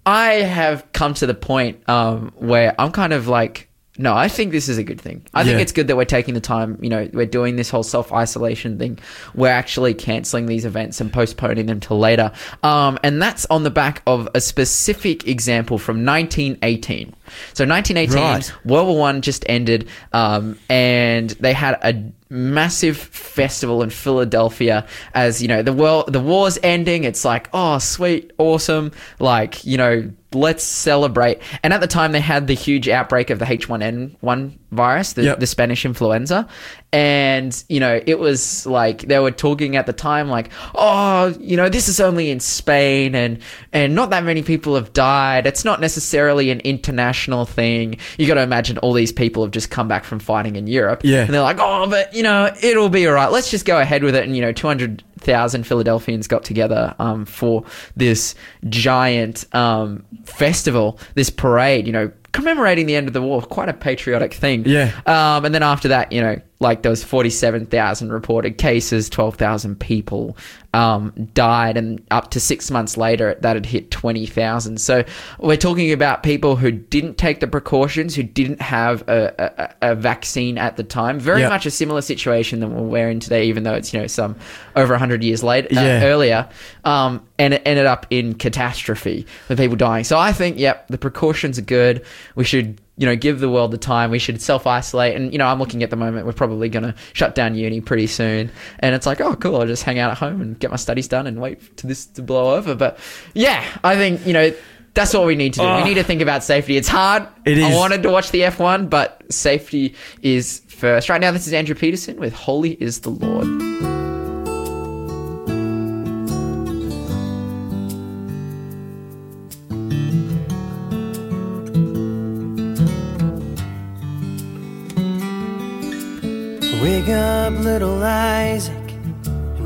[0.06, 4.52] I have come to the point um, where I'm kind of like, no, I think
[4.52, 5.26] this is a good thing.
[5.34, 7.84] I think it's good that we're taking the time, you know, we're doing this whole
[7.84, 9.00] self isolation thing.
[9.34, 12.32] We're actually canceling these events and postponing them till later.
[12.62, 17.16] Um, and that's on the back of a specific example from 1918.
[17.54, 18.54] So 1918, Right.
[18.66, 24.86] World War One just ended, um, and they had a massive festival in Philadelphia.
[25.14, 27.04] As you know, the world, the war's ending.
[27.04, 31.40] It's like, oh, sweet, awesome, like you know, let's celebrate.
[31.64, 35.40] And at the time, they had the huge outbreak of the H1N1 virus, the, Yep.
[35.40, 36.48] the Spanish influenza,
[36.96, 41.58] and you know, it was like they were talking at the time, like, oh, you
[41.58, 43.40] know, this is only in Spain, and
[43.74, 45.46] and not that many people have died.
[45.46, 47.98] It's not necessarily an international thing.
[48.18, 51.02] You got to imagine all these people have just come back from fighting in Europe,
[51.04, 51.24] Yeah.
[51.24, 53.30] and they're like, oh, but you know, it'll be all right.
[53.30, 54.24] Let's just go ahead with it.
[54.24, 57.66] And you know, two hundred thousand Philadelphians got together um, for
[57.98, 58.36] this
[58.70, 61.88] giant um, festival, this parade.
[61.88, 63.42] You know, commemorating the end of the war.
[63.42, 64.64] Quite a patriotic thing.
[64.66, 64.92] Yeah.
[65.06, 70.38] Um, and then after that, you know, like there was 47,000 reported cases, 12,000 people
[70.74, 74.80] um, died, and up to six months later, that had hit 20,000.
[74.80, 75.04] So
[75.40, 79.96] we're talking about people who didn't take the precautions, who didn't have a, a, a
[79.96, 81.20] vaccine at the time.
[81.20, 84.36] Very much a similar situation than we're in today, even though it's, you know, some
[84.76, 86.04] over 100 years later uh, Yeah.
[86.06, 86.50] earlier,
[86.84, 90.04] um, and it ended up in catastrophe with people dying.
[90.04, 92.06] So I think, yep, the precautions are good.
[92.36, 92.80] We should.
[92.98, 94.10] You know, give the world the time.
[94.10, 95.16] We should self isolate.
[95.16, 97.82] And, you know, I'm looking at the moment, we're probably going to shut down uni
[97.82, 98.50] pretty soon.
[98.80, 99.58] And it's like, oh, cool.
[99.58, 102.06] I'll just hang out at home and get my studies done and wait for this
[102.06, 102.74] to blow over.
[102.74, 102.98] But
[103.34, 104.54] yeah, I think, you know,
[104.96, 105.66] that's what we need to do.
[105.66, 105.84] We ah.
[105.84, 106.78] need to think about safety.
[106.78, 107.28] It's hard.
[107.46, 111.10] It I wanted to watch the F1, but safety is first.
[111.10, 113.85] Right now, this is Andrew Peterson with Holy is the Lord.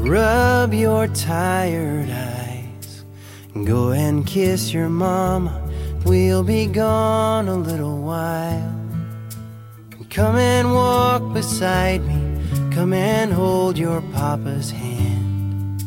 [0.09, 3.05] Rub your tired eyes.
[3.63, 5.61] Go and kiss your mama,
[6.03, 8.75] we'll be gone a little while.
[10.09, 12.41] Come and walk beside me,
[12.71, 15.83] come and hold your papa's hand.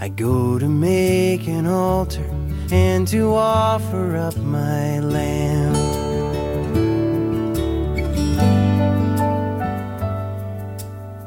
[0.00, 2.30] I go to make an altar
[2.70, 5.74] and to offer up my lamb.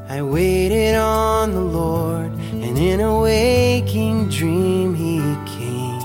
[0.10, 2.32] I waited on the Lord,
[2.78, 5.98] in a waking dream he came.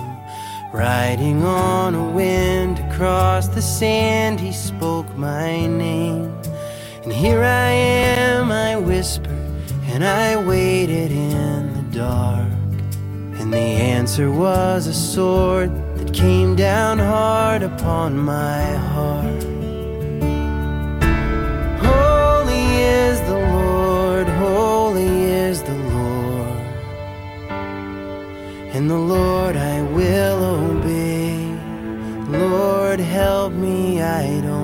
[0.73, 6.35] Riding on a wind across the sand, he spoke my name.
[7.03, 12.49] And here I am, I whispered, and I waited in the dark.
[13.39, 19.42] And the answer was a sword that came down hard upon my heart.
[28.83, 31.38] And the Lord I will obey.
[32.37, 34.62] Lord, help me, I don't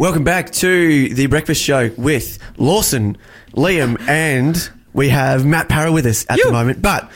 [0.00, 3.18] Welcome back to the breakfast show with Lawson,
[3.52, 6.80] Liam, and we have Matt Parra with us at the moment.
[6.80, 7.10] But,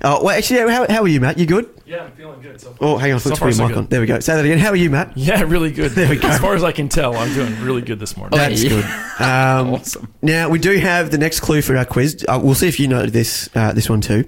[0.00, 1.36] uh, well, actually, how, how are you, Matt?
[1.36, 1.68] You good?
[1.84, 2.60] Yeah, I'm feeling good.
[2.60, 3.78] So Oh, hang on, So let's far, put your so mic good.
[3.80, 3.86] on.
[3.88, 4.20] There we go.
[4.20, 4.58] Say that again.
[4.58, 5.18] How are you, Matt?
[5.18, 5.90] Yeah, really good.
[5.90, 6.28] There we go.
[6.28, 8.38] As far as I can tell, I'm doing really good this morning.
[8.38, 8.68] That's yeah.
[8.70, 8.84] good.
[9.20, 10.14] Um, Awesome.
[10.22, 12.24] Now we do have the next clue for our quiz.
[12.28, 14.24] Uh, we'll see if you know this uh, this one too.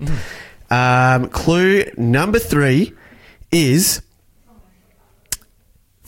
[0.69, 2.93] Um, clue number three
[3.53, 4.03] is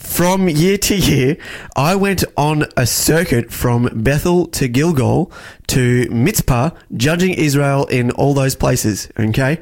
[0.03, 1.36] from year to year.
[1.76, 5.32] I went on a circuit from Bethel to Gilgal
[5.68, 9.09] to Mizpah, judging Israel in all those places.
[9.18, 9.61] Okay.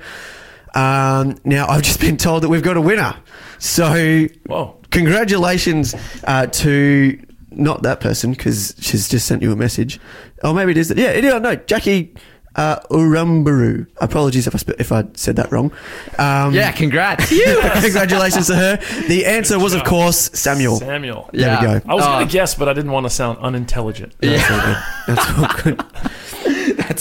[0.75, 3.17] Um, now I've just been told that we've got a winner.
[3.59, 4.77] So Whoa.
[4.91, 7.21] congratulations uh, to
[7.51, 10.01] not that person because she's just sent you a message.
[10.43, 10.93] Oh, maybe it is.
[10.97, 11.43] Yeah, it.
[11.43, 12.15] No, Jackie
[12.57, 13.87] uh, Urumbaru.
[14.01, 15.73] Apologies if I sp- if I said that wrong.
[16.19, 17.29] Um, Yeah, congrats.
[17.83, 18.77] congratulations to her.
[19.09, 20.77] The answer was, of course, Samuel.
[20.79, 21.31] Samuel.
[21.33, 21.81] There we go.
[21.89, 22.13] I was Oh.
[22.13, 24.15] going to guess, but I didn't want to sound unintelligent.
[24.21, 24.77] That's all good.
[25.17, 25.85] That's all good.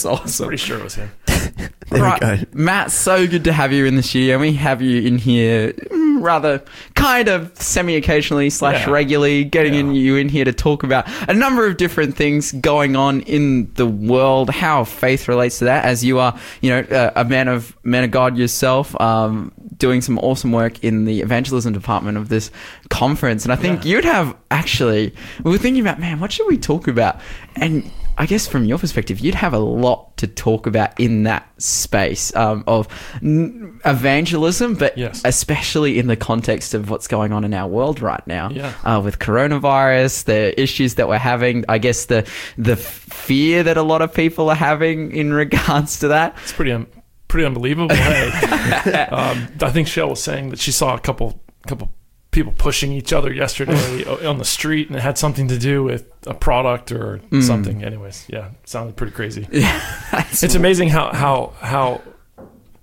[0.02, 0.46] That's awesome.
[0.48, 1.10] Pretty sure it was him.
[1.90, 2.20] There right.
[2.22, 2.44] we go.
[2.52, 4.34] Matt, so good to have you in the studio.
[4.34, 6.62] And we have you in here mm, rather
[6.94, 8.92] kind of semi occasionally slash Yeah.
[8.92, 12.94] regularly getting in you in here to talk about a number of different things going
[12.94, 15.84] on in the world, how faith relates to that.
[15.84, 16.86] As you are, you know,
[17.16, 21.22] a, a man of man of God yourself, um, doing some awesome work in the
[21.22, 22.52] evangelism department of this
[22.88, 23.96] conference, and I think Yeah.
[23.96, 25.12] you'd have actually.
[25.42, 27.20] We were thinking about, man, what should we talk about?
[27.56, 31.48] And I guess from your perspective, you'd have a lot to talk about in that
[31.60, 32.86] space um, of
[33.22, 35.22] n- evangelism, but Yes.
[35.24, 38.72] especially in the context of what's going on in our world right now Yeah.
[38.84, 41.64] uh, with coronavirus, the issues that we're having.
[41.68, 42.26] I guess the
[42.58, 46.36] the fear that a lot of people are having in regards to that.
[46.42, 46.86] It's pretty
[47.28, 47.94] pretty unbelievable.
[47.94, 48.90] hey.
[49.12, 51.90] um, I think Shell was saying that she saw a couple couple
[52.30, 56.06] people pushing each other yesterday on the street, and it had something to do with
[56.26, 57.42] a product or Mm.
[57.42, 57.82] something.
[57.84, 59.42] Anyways, yeah, it sounded pretty crazy.
[59.50, 62.00] That's- It's amazing how how how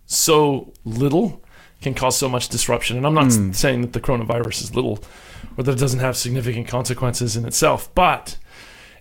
[0.06, 1.42] so little
[1.82, 2.98] can cause so much disruption.
[2.98, 3.54] And I'm not Mm.
[3.56, 5.00] saying that the coronavirus is little
[5.58, 8.38] or that it doesn't have significant consequences in itself, but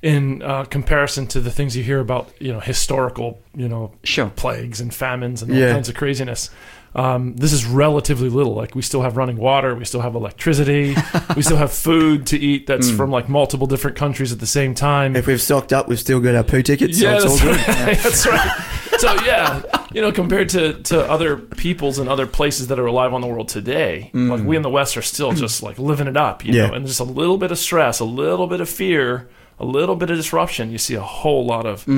[0.02, 4.28] in uh, comparison to the things you hear about, you know, historical, you know, Sure.
[4.28, 5.72] plagues and famines and all Yeah.
[5.72, 6.50] kinds of craziness.
[6.96, 8.54] Um, this is relatively little.
[8.54, 10.96] Like we still have running water, we still have electricity,
[11.36, 12.96] we still have food to eat that's Mm.
[12.96, 15.14] from like multiple different countries at the same time.
[15.14, 17.66] If we've stocked up, we've still got our poo tickets, Yeah, so it's all that's
[17.66, 17.86] good.
[17.86, 17.98] right.
[18.02, 18.50] that's right.
[18.98, 19.60] So yeah,
[19.92, 23.26] you know, compared to to other peoples and other places that are alive on the
[23.26, 26.54] world today, like we in the West are still just like living it up, you
[26.54, 26.68] Yeah.
[26.68, 29.28] know, and just a little bit of stress, a little bit of fear,
[29.60, 30.70] a little bit of disruption.
[30.70, 31.92] You see a whole lot of uh,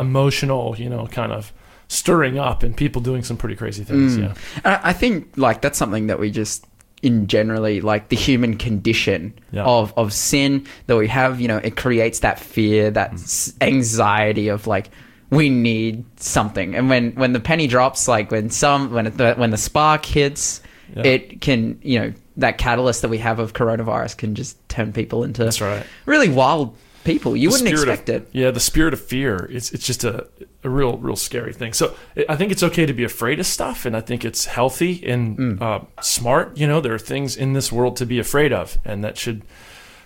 [0.00, 1.52] emotional, you know, kind of
[1.88, 4.16] stirring up and people doing some pretty crazy things.
[4.18, 4.34] Yeah,
[4.64, 6.66] I I think like that's something that we just
[7.02, 9.64] in generally like the human condition Yeah.
[9.64, 11.40] of of sin that we have.
[11.40, 13.52] You know, it creates that fear, that Mm.
[13.62, 14.90] anxiety of like
[15.30, 16.74] we need something.
[16.74, 20.60] And when when the penny drops, like when some when the when the spark hits,
[20.96, 21.02] Yeah.
[21.04, 25.24] it can you know that catalyst that we have of coronavirus can just turn people
[25.24, 25.84] into that's right.
[26.04, 26.74] really wild
[27.06, 27.36] people.
[27.36, 28.28] You the wouldn't expect of, it.
[28.32, 29.48] Yeah, the spirit of fear.
[29.50, 30.26] It's it's just a
[30.64, 31.72] a real real scary thing.
[31.72, 34.44] So I- I think it's okay to be afraid of stuff, and I think it's
[34.46, 35.62] healthy and Mm.
[35.62, 36.56] uh, smart.
[36.58, 39.42] You know, there are things in this world to be afraid of, and that should,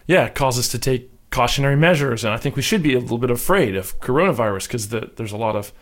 [0.07, 2.25] yeah, cause us to take cautionary measures.
[2.25, 5.33] And I think we should be a little bit afraid of coronavirus because the, there's
[5.33, 5.73] a lot of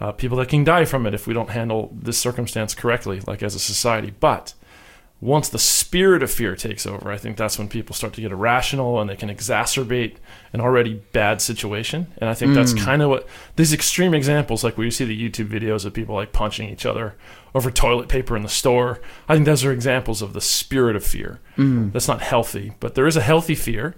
[0.00, 3.42] uh, people that can die from it if we don't handle this circumstance correctly, like
[3.42, 4.12] as a society.
[4.20, 4.54] But
[5.22, 8.32] once the spirit of fear takes over, I think that's when people start to get
[8.32, 10.16] irrational and they can exacerbate
[10.52, 12.08] an already bad situation.
[12.18, 12.84] And I think that's mm.
[12.84, 16.16] kind of what these extreme examples, like where you see the YouTube videos of people
[16.16, 17.14] like punching each other
[17.54, 19.00] over toilet paper in the store.
[19.28, 21.38] I think those are examples of the spirit of fear.
[21.56, 21.92] Mm.
[21.92, 23.94] That's not healthy, but there is a healthy fear,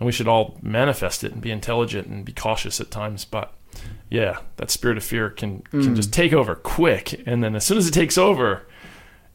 [0.00, 3.26] and we should all manifest it and be intelligent and be cautious at times.
[3.26, 3.52] But
[4.08, 5.96] yeah, that spirit of fear can can mm.
[5.96, 8.66] just take over quick, and then as soon as it takes over,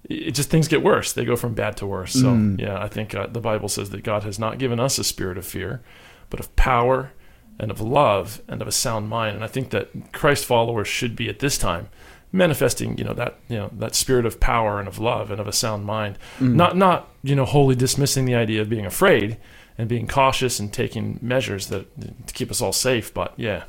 [0.09, 1.13] it just things get worse.
[1.13, 2.13] They go from bad to worse.
[2.13, 5.03] So yeah, I think uh, the Bible says that God has not given us a
[5.03, 5.81] spirit of fear,
[6.29, 7.11] but of power
[7.59, 9.35] and of love and of a sound mind.
[9.35, 11.89] And I think that Christ followers should be at this time
[12.31, 15.47] manifesting, you know, that you know that spirit of power and of love and of
[15.47, 16.17] a sound mind.
[16.39, 19.37] Not not you know wholly dismissing the idea of being afraid
[19.77, 21.85] and being cautious and taking measures that
[22.27, 23.13] to keep us all safe.
[23.13, 23.63] But yeah,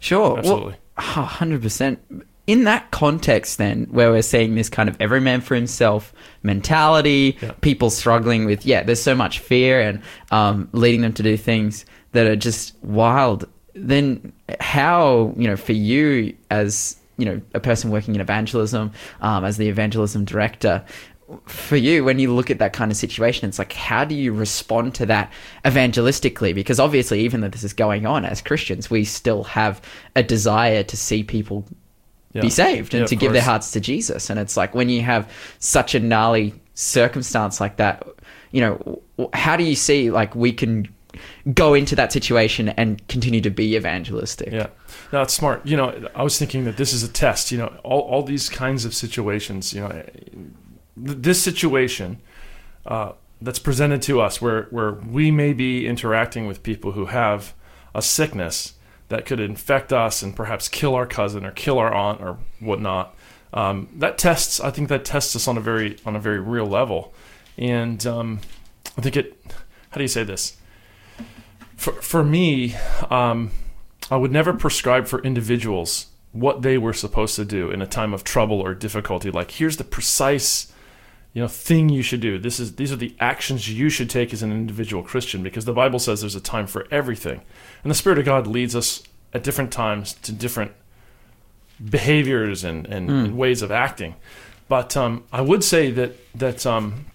[0.00, 0.38] Sure.
[0.38, 0.76] absolutely.
[0.96, 2.00] Well, hundred percent.
[2.46, 7.38] In that context, then, where we're seeing this kind of every man for himself mentality,
[7.40, 7.52] Yeah.
[7.62, 11.86] people struggling with, yeah, there's so much fear and um, leading them to do things
[12.12, 13.48] that are just wild.
[13.74, 19.44] Then, how you know, for you as you know a person working in evangelism, um,
[19.44, 20.84] as the evangelism director,
[21.46, 24.30] for you when you look at that kind of situation it's like how do you
[24.30, 25.32] respond to that
[25.64, 29.80] evangelistically because obviously even though this is going on as christians we still have
[30.16, 31.64] a desire to see people
[32.34, 32.42] Yeah.
[32.42, 35.02] be saved and Yeah, to give their hearts to jesus and it's like when you
[35.02, 35.30] have
[35.60, 38.06] such a gnarly circumstance like that
[38.50, 39.00] you know
[39.32, 40.88] how do you see like we can
[41.54, 44.66] go into that situation and continue to be evangelistic Yeah,
[45.12, 45.64] no, it's smart.
[45.64, 47.52] You know, I was thinking that this is a test.
[47.52, 49.72] You know, all, all these kinds of situations.
[49.72, 50.02] You know,
[50.96, 52.20] this situation
[52.86, 57.54] uh, that's presented to us, where where we may be interacting with people who have
[57.94, 58.74] a sickness
[59.14, 63.16] that could infect us and perhaps kill our cousin or kill our aunt or whatnot.
[63.52, 64.58] Um, that tests.
[64.58, 67.14] I think that tests us on a very on a very real level,
[67.56, 68.40] and um,
[68.98, 69.40] I think it.
[69.90, 70.56] How do you say this?
[71.76, 72.74] For for me,
[73.10, 73.52] um,
[74.10, 78.12] I would never prescribe for individuals what they were supposed to do in a time
[78.12, 79.30] of trouble or difficulty.
[79.30, 80.72] Like, here's the precise,
[81.34, 82.38] you know, thing you should do.
[82.38, 85.72] This is these are the actions you should take as an individual Christian, because the
[85.72, 87.42] Bible says there's a time for everything,
[87.82, 90.70] and the Spirit of God leads us at different times to different
[91.90, 94.14] behaviors and, and, and ways of acting.
[94.68, 97.06] But um, I would say that that um,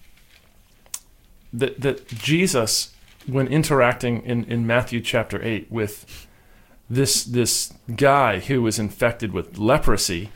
[1.54, 2.94] that that Jesus,
[3.26, 6.26] when interacting in, in Matthew chapter eight with
[6.90, 10.30] this this guy who was infected with leprosy,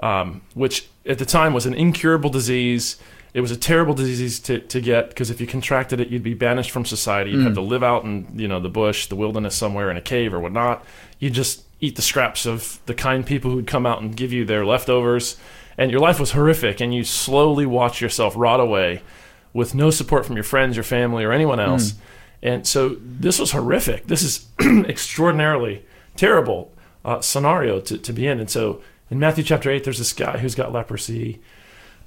[0.00, 2.96] um, which at the time was an incurable disease.
[3.38, 6.34] It was a terrible disease to, to get because if you contracted it, you'd be
[6.34, 7.30] banished from society.
[7.30, 10.00] You'd have to live out in you know the bush, the wilderness, somewhere in a
[10.00, 10.84] cave or whatnot.
[11.20, 14.44] You just eat the scraps of the kind people who'd come out and give you
[14.44, 15.36] their leftovers,
[15.76, 16.80] and your life was horrific.
[16.80, 19.02] And you slowly watch yourself rot away
[19.52, 21.94] with no support from your friends, your family, or anyone else.
[22.42, 24.08] And so this was horrific.
[24.08, 24.46] This is
[24.88, 25.84] extraordinarily
[26.16, 26.72] terrible
[27.04, 28.40] uh, scenario to, to be in.
[28.40, 28.82] And so
[29.12, 31.40] in Matthew chapter 8, there's this guy who's got leprosy.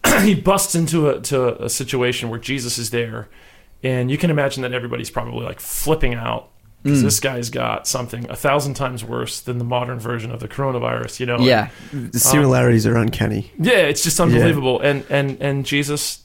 [0.22, 3.30] he busts into a, to a situation where Jesus is there.
[3.84, 6.52] And you can imagine that everybody's probably like flipping out
[6.84, 10.47] because this guy's got something a thousand times worse than the modern version of the
[10.47, 11.38] coronavirus, you know?
[11.39, 11.70] Yeah.
[11.93, 13.52] The similarities are uncanny.
[13.60, 14.80] Yeah, it's just unbelievable.
[14.80, 16.24] And and and Jesus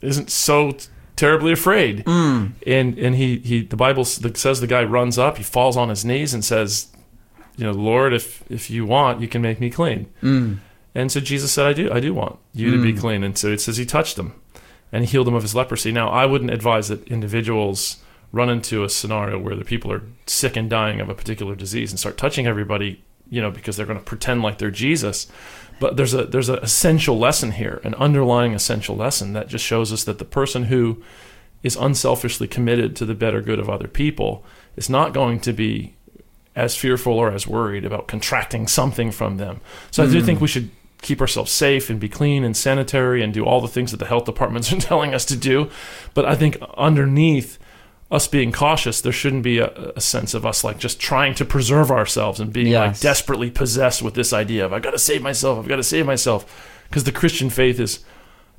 [0.00, 0.86] isn't so t-
[1.16, 2.04] terribly afraid.
[2.04, 2.52] Mm.
[2.66, 6.04] And and he he the Bible says the guy runs up, he falls on his
[6.04, 6.88] knees and says,
[7.56, 10.06] you know, Lord, if if you want, you can make me clean.
[10.22, 10.58] Mm.
[10.94, 12.98] And so Jesus said, I do, I do want you to be hmm.
[12.98, 13.24] clean.
[13.24, 14.40] And so it says he touched him
[14.92, 15.90] and he healed him of his leprosy.
[15.90, 17.98] Now, I wouldn't advise that individuals
[18.30, 21.90] run into a scenario where the people are sick and dying of a particular disease
[21.90, 25.26] and start touching everybody, you know, because they're going to pretend like they're Jesus.
[25.80, 29.92] But there's a there's an essential lesson here, an underlying essential lesson that just shows
[29.92, 31.02] us that the person who
[31.64, 34.44] is unselfishly committed to the better good of other people
[34.76, 35.94] is not going to be
[36.54, 39.60] as fearful or as worried about contracting something from them.
[39.90, 40.42] So I do think hmm.
[40.42, 40.70] we should
[41.04, 44.06] keep ourselves safe and be clean and sanitary and do all the things that the
[44.06, 45.70] health departments are telling us to do.
[46.14, 47.58] But I think underneath
[48.10, 51.44] us being cautious, there shouldn't be a, a sense of us like just trying to
[51.44, 55.22] preserve ourselves and being like desperately possessed with this idea of I've got to save
[55.22, 56.70] myself, I've got to save myself.
[56.88, 58.04] Because the Christian faith is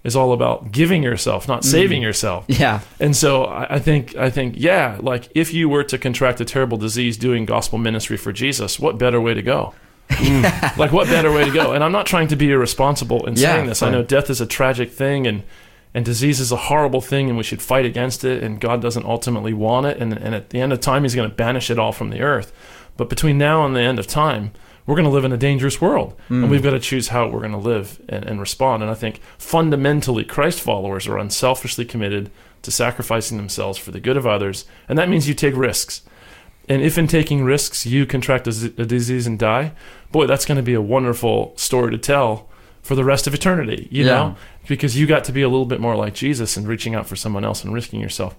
[0.04, 1.66] is all about giving yourself, not mm.
[1.66, 2.46] saving yourself.
[2.48, 2.82] Yeah.
[3.00, 6.46] And so I, I think I think yeah, like if you were to contract a
[6.46, 9.74] terrible disease doing gospel ministry for Jesus, what better way to go?
[10.10, 10.78] Mm.
[10.78, 11.74] like what better way to go?
[11.74, 13.82] And I'm not trying to be irresponsible in Yeah, saying this.
[13.82, 15.44] I know death is a tragic thing and
[15.94, 19.06] and disease is a horrible thing and we should fight against it and God doesn't
[19.06, 21.80] ultimately want it and, and at the end of time he's going to banish it
[21.80, 22.52] all from the earth.
[22.98, 24.52] But between now and the end of time,
[24.86, 26.50] we're going to live in a dangerous world and mm.
[26.50, 28.84] we've got to choose how we're going to live and, and respond.
[28.84, 32.30] And I think fundamentally Christ followers are unselfishly committed
[32.62, 34.66] to sacrificing themselves for the good of others.
[34.90, 36.02] And that means you take risks.
[36.68, 39.74] And if in taking risks you contract a, z- a disease and die,
[40.12, 42.50] boy, that's going to be a wonderful story to tell
[42.82, 44.12] for the rest of eternity, you Yeah.
[44.14, 44.36] know?
[44.68, 47.16] Because you got to be a little bit more like Jesus and reaching out for
[47.16, 48.36] someone else and risking yourself.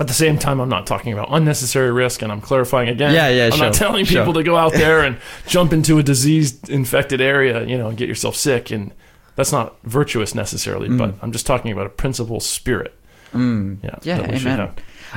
[0.00, 3.12] At the same time, I'm not talking about unnecessary risk, and I'm clarifying again.
[3.12, 4.22] Yeah, yeah, I'm sure, not telling sure.
[4.22, 8.08] people to go out there and jump into a disease-infected area, you know, and get
[8.08, 8.70] yourself sick.
[8.70, 8.92] And
[9.36, 12.94] that's not virtuous necessarily, but I'm just talking about a principle spirit.
[13.34, 13.78] Mm.
[13.82, 14.70] Yeah, Yeah, that we should amen.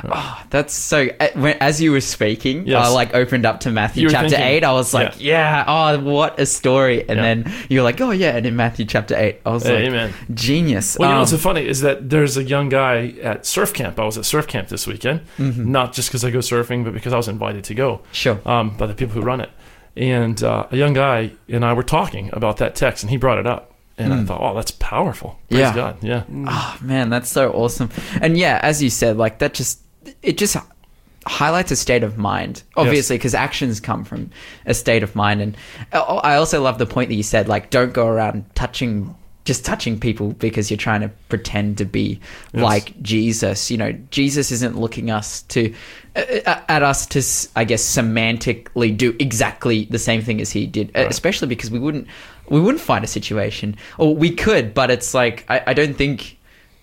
[0.04, 1.08] Oh, that's so.
[1.20, 1.26] uh,
[1.60, 2.86] as you were speaking, Yes.
[2.86, 4.64] I like opened up to Matthew chapter thinking- eight.
[4.64, 5.64] I was like, yeah.
[5.66, 7.00] oh, what a story!
[7.08, 7.22] And Yeah.
[7.22, 10.14] then you're like, oh yeah, and in Matthew chapter eight, I was Hey, like, amen.
[10.34, 10.96] genius.
[10.98, 13.72] Well, you know Um, what's so funny is that there's a young guy at surf
[13.72, 13.98] camp.
[13.98, 15.70] I was at surf camp this weekend, Mm-hmm.
[15.72, 18.38] not just because I go surfing, but because I was invited to go sure.
[18.44, 19.50] um, by the people who run it.
[19.96, 23.38] And uh, a young guy and I were talking about that text, and he brought
[23.38, 25.38] it up, and I thought, oh, that's powerful.
[25.48, 25.64] Praise Mm.
[25.68, 25.74] Yeah.
[25.74, 25.96] God.
[26.02, 26.22] Yeah.
[26.48, 27.88] Oh man, that's so awesome.
[28.20, 29.80] And yeah, as you said, like that just
[30.22, 30.56] it just
[31.26, 32.62] highlights a state of mind.
[32.76, 34.30] Obviously, because actions come from
[34.64, 35.40] a state of mind.
[35.42, 35.56] And
[35.92, 39.14] I I also love the point that you said, like, don't go around touching.
[39.44, 42.18] Just touching people because you're trying to pretend to be
[42.52, 42.62] Yes.
[42.64, 43.70] like Jesus.
[43.70, 45.72] You know, Jesus isn't looking us to
[46.16, 47.22] uh, uh, at us to,
[47.54, 50.90] I guess, semantically do exactly the same thing as he did.
[50.96, 52.08] uh, Especially because we wouldn't
[52.48, 56.35] we wouldn't find a situation, or we could, but it's like I, I don't think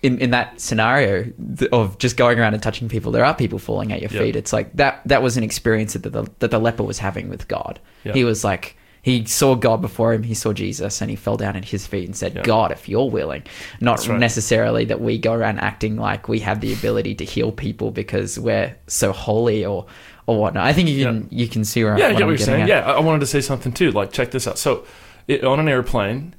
[0.04, 1.32] in, in that scenario
[1.72, 4.20] of just going around and touching people, there are people falling at your Yeah.
[4.20, 4.36] feet.
[4.36, 7.48] It's like that that was an experience that the, that the leper was having with
[7.48, 7.80] God.
[8.04, 8.12] Yeah.
[8.12, 11.56] He was like, he saw God before him, he saw Jesus, and he fell down
[11.56, 12.42] at his feet and said, Yeah.
[12.42, 13.42] God, if you're willing.
[13.80, 14.18] Not right.
[14.18, 18.38] necessarily that we go around acting like we have the ability to heal people because
[18.38, 19.86] we're so holy or
[20.26, 20.66] or whatnot.
[20.66, 22.62] I think you can you can see where, Yeah, I what what you're getting saying.
[22.62, 22.68] at.
[22.68, 23.90] Yeah, I I wanted to say something too.
[23.90, 24.58] Like, check this out.
[24.58, 24.84] So,
[25.28, 26.34] it, on an airplane,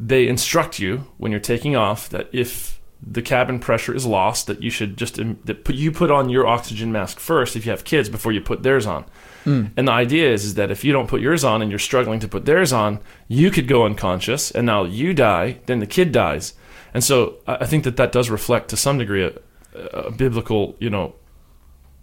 [0.00, 4.62] they instruct you when you're taking off that if the cabin pressure is lost, that
[4.62, 7.84] you should just that put, you put on your oxygen mask first if you have
[7.84, 9.04] kids before you put theirs on.
[9.44, 9.66] Hmm.
[9.76, 12.20] And the idea is, is that if you don't put yours on and you're struggling
[12.20, 16.10] to put theirs on, you could go unconscious, and now you die, then the kid
[16.10, 16.54] dies.
[16.94, 19.32] And so, I think that that does reflect to some degree a,
[19.78, 21.14] a biblical, you know,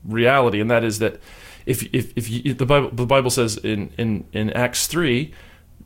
[0.06, 1.20] reality, and that is that
[1.66, 5.34] if if if you, the Bible the Bible says in in in Acts three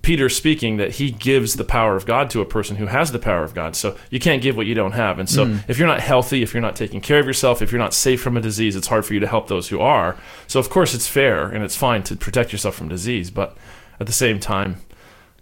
[0.02, 3.20] Peter speaking that he gives the power of God to a person who has the
[3.20, 3.76] power of God.
[3.76, 5.20] So you can't give what you don't have.
[5.20, 5.64] And so mm.
[5.68, 8.22] if you're not healthy, if you're not taking care of yourself, if you're not safe
[8.22, 10.16] from a disease, it's hard for you to help those who are.
[10.48, 13.58] So of course it's fair and it's fine to protect yourself from disease, but
[14.00, 14.78] at the same time,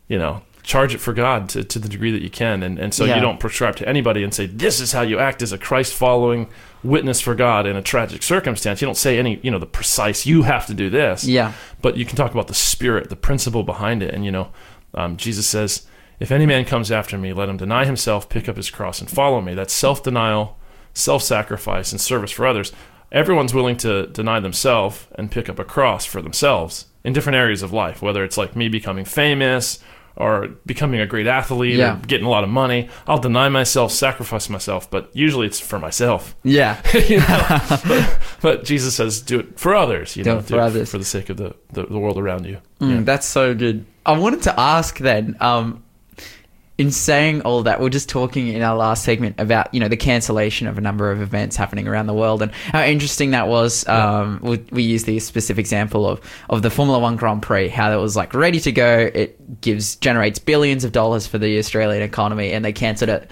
[0.07, 2.63] you know, charge it for God to, to the degree that you can.
[2.63, 3.15] And, and so Yeah.
[3.15, 5.93] you don't prescribe to anybody and say, this is how you act as a Christ
[5.93, 6.47] following
[6.83, 8.81] witness for God in a tragic circumstance.
[8.81, 11.53] You don't say any, you know, the precise, you have to do this Yeah.
[11.81, 14.13] but you can talk about the spirit, the principle behind it.
[14.13, 14.49] And, you know,
[14.93, 15.85] um, Jesus says,
[16.19, 19.09] if any man comes after me, let him deny himself, pick up his cross, and
[19.09, 19.53] follow me.
[19.53, 20.57] That's self denial,
[20.93, 22.71] self sacrifice, and service for others.
[23.11, 27.61] Everyone's willing to deny themselves and pick up a cross for themselves in different areas
[27.61, 29.79] of life, whether it's like me becoming famous
[30.17, 31.97] or becoming a great athlete Yeah.
[31.97, 32.89] or getting a lot of money.
[33.07, 36.35] I'll deny myself, sacrifice myself, but usually it's for myself.
[36.43, 36.81] Yeah.
[37.07, 37.45] you know?
[37.87, 40.15] but, but Jesus says, do it for others.
[40.17, 40.89] You Do know, it for others.
[40.91, 42.57] for the sake of the, the, the world around you.
[42.81, 43.85] Mm, That's so good.
[44.05, 45.83] I wanted to ask then, um,
[46.77, 49.87] in saying all that, we are just talking in our last segment about you know
[49.87, 53.47] the cancellation of a number of events happening around the world and how interesting that
[53.47, 53.87] was.
[53.87, 56.19] Um, we, we used the specific example of
[56.49, 59.09] of the Formula One Grand Prix, how it was like ready to go.
[59.13, 63.31] It gives generates billions of dollars for the Australian economy, and they cancelled it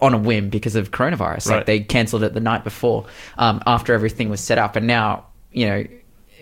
[0.00, 1.50] on a whim because of coronavirus.
[1.50, 3.06] Like they cancelled it the night before,
[3.36, 5.84] um, after everything was set up, and now you know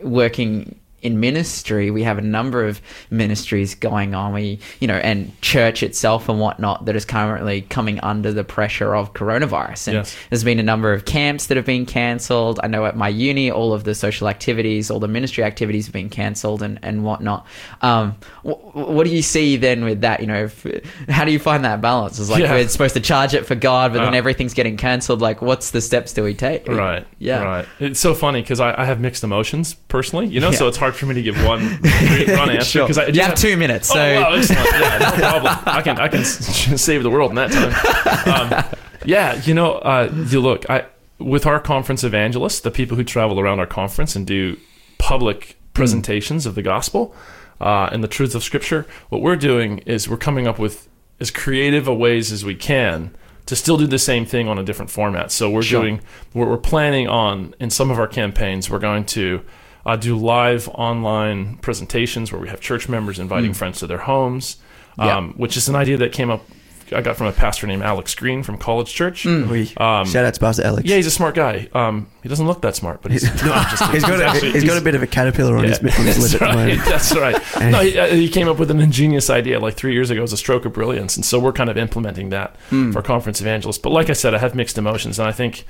[0.03, 2.81] working in ministry, we have a number of
[3.11, 4.33] ministries going on.
[4.33, 8.95] We, you know, and church itself and whatnot that is currently coming under the pressure
[8.95, 9.89] of coronavirus.
[9.89, 10.17] And Yes.
[10.31, 12.61] there's been a number of camps that have been cancelled.
[12.63, 15.93] I know at my uni, all of the social activities, all the ministry activities have
[15.93, 17.47] been cancelled and, and whatnot.
[17.83, 20.21] Um, wh- what do you see then with that?
[20.21, 20.67] You know, if,
[21.09, 22.19] how do you find that balance?
[22.19, 22.53] It's like Yeah.
[22.53, 24.17] we're supposed to charge it for God, but then Uh.
[24.19, 25.21] everything's getting cancelled.
[25.21, 26.67] Like, what's the steps do we take?
[26.69, 27.07] Right.
[27.19, 27.43] Yeah.
[27.43, 27.67] Right.
[27.81, 30.95] It's so funny because I, I have mixed emotions personally, you know, so it's hard
[30.99, 31.61] for me to give one
[32.29, 32.85] run answer Sure.
[32.85, 34.69] because I You do have two minutes, Oh, so- wow.
[34.79, 35.57] Yeah, no problem.
[35.67, 36.25] I can I can
[36.79, 38.63] save the world in that time.
[38.63, 38.65] Um,
[39.05, 40.85] yeah, you know, uh, you look, I
[41.19, 44.57] with our conference evangelists, the people who travel around our conference and do
[44.99, 47.15] public presentations of the gospel
[47.61, 50.89] uh, and the truths of Scripture, what we're doing is we're coming up with
[51.21, 53.13] as creative a ways as we can
[53.47, 55.33] to still do the same thing on a different format.
[55.33, 55.81] So we're Sure.
[55.83, 56.01] doing,
[56.35, 59.43] we're, we're planning on in some of our campaigns, we're going to
[59.89, 64.57] uh, do live online presentations where we have church members inviting friends to their homes,
[64.99, 65.17] Yeah.
[65.17, 66.43] um, which is an idea that came up.
[66.91, 69.27] I got from a pastor named Alex Green from College Church.
[69.27, 70.89] We, Um, shout out to Pastor Alex.
[70.89, 71.69] Yeah, he's a smart guy.
[71.75, 74.53] Um, he doesn't look that smart, but he's, no, I'm just- he's got a, actually-
[74.53, 76.47] he's got a bit of a caterpillar on his, on his lip that's at the
[76.47, 76.55] right.
[76.57, 76.85] moment.
[76.87, 77.37] That's right.
[77.73, 80.21] No, he, uh, he came up with an ingenious idea like three years ago.
[80.21, 82.91] It was a stroke of brilliance, and so we're kind of implementing that Hmm.
[82.93, 83.79] for conference evangelists.
[83.79, 85.65] But like I said, I have mixed emotions, and I think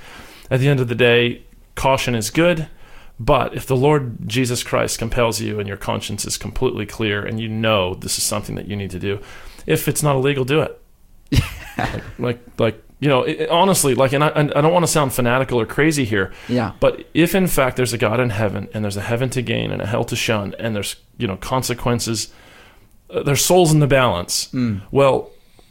[0.53, 1.43] at the end of the day,
[1.75, 2.69] caution is good.
[3.21, 7.41] But if the Lord Jesus Christ compels you and your conscience is completely clear and
[7.41, 9.21] you know this is something that you need to do,
[9.67, 10.81] if it's not illegal, do it.
[11.77, 14.85] like, like, like, you know, it, it- honestly, like, and I, and I don't want
[14.85, 16.73] to sound fanatical or crazy here, Yeah.
[16.81, 19.71] but if in fact there's a God in heaven and there's a heaven to gain
[19.73, 22.33] and a hell to shun and there's you know consequences,
[23.11, 24.53] uh, there's souls in the balance.
[24.91, 25.31] Well,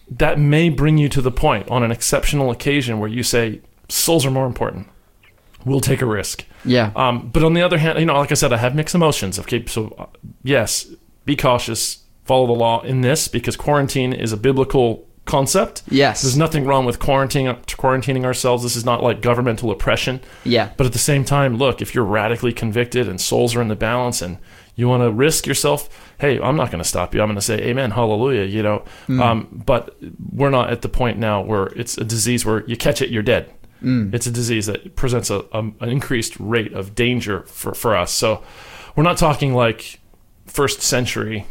[0.10, 4.26] that may bring you to the point on an exceptional occasion where you say souls
[4.26, 4.88] are more important.
[5.66, 6.46] We'll take a risk.
[6.66, 6.92] Yeah.
[6.96, 9.40] Um, but on the other hand, you know, like I said, I have mixed emotions.
[9.40, 10.06] Okay, so uh,
[10.44, 10.88] yes,
[11.26, 15.84] be cautious, follow the law in this because quarantine is a biblical concept.
[15.90, 16.22] Yes.
[16.24, 18.64] There's nothing wrong with quarantining quarantining ourselves.
[18.64, 20.22] This is not like governmental oppression.
[20.44, 20.72] Yeah.
[20.78, 23.76] But at the same time, look, if you're radically convicted and souls are in the
[23.76, 24.38] balance and
[24.76, 27.22] you want to risk yourself, hey, I'm not going to stop you.
[27.22, 28.86] I'm going to say amen, hallelujah, you know.
[29.10, 29.98] Um, but
[30.32, 33.24] we're not at the point now where it's a disease where you catch it, you're
[33.24, 33.52] dead.
[33.82, 34.14] Mm.
[34.14, 38.12] It's a disease that presents a, a, an increased rate of danger for, for us.
[38.12, 38.44] So
[38.96, 40.00] we're not talking like
[40.46, 41.46] first century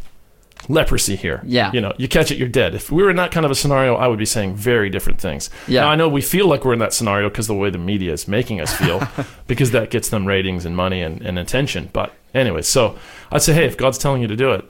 [0.69, 1.43] leprosy here.
[1.45, 1.71] Yeah.
[1.73, 2.75] You know, you catch it, you're dead.
[2.75, 5.21] If we were in that kind of a scenario, I would be saying very different
[5.21, 5.49] things.
[5.69, 5.83] Yeah.
[5.83, 8.13] Now, I know we feel like we're in that scenario because the way the media
[8.13, 9.07] is making us feel,
[9.47, 11.91] because that gets them ratings and money and, and attention.
[11.93, 12.99] But anyway, so
[13.31, 14.65] I'd say, hey, if God's telling you to do it,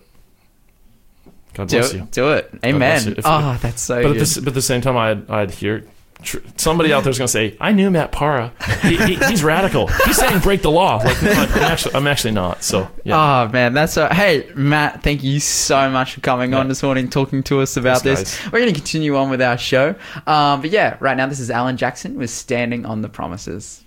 [1.55, 1.97] God Do bless it.
[1.97, 2.09] you.
[2.11, 2.51] Do it.
[2.65, 3.05] Amen.
[3.07, 3.15] you.
[3.17, 4.21] If- oh, that's so But at, good.
[4.21, 5.85] this, but at the same time, I'd, I'd hear
[6.23, 8.53] tr- somebody out there's going to say, I knew Matt Parra.
[8.83, 9.87] He, he, he's radical.
[9.87, 10.97] He's saying break the law.
[10.97, 12.63] Like, no, I'm, actually, I'm actually not.
[12.63, 13.45] So, yeah.
[13.47, 15.03] Oh man, that's a hey Matt.
[15.03, 18.39] Thank you so much for coming on this morning, talking to us about Thanks, this.
[18.39, 18.53] guys.
[18.53, 19.95] We're going to continue on with our show,
[20.27, 23.83] um, but yeah, right now this is Alan Jackson with "Standing on the Promises."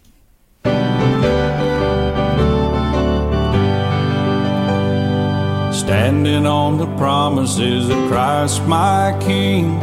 [5.72, 9.80] Standing on the promises of Christ my King.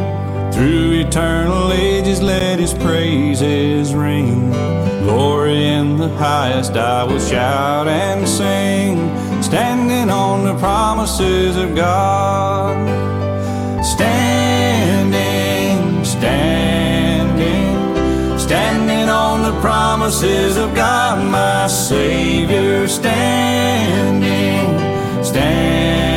[0.57, 4.49] Through eternal ages, let his praises ring.
[5.03, 8.97] Glory in the highest, I will shout and sing.
[9.43, 12.75] standing on the promises of God.
[13.85, 15.13] Standing,
[16.03, 17.77] standing,
[18.39, 22.87] standing on the promises of God, my Savior.
[22.87, 24.67] Standing,
[25.23, 26.16] standing,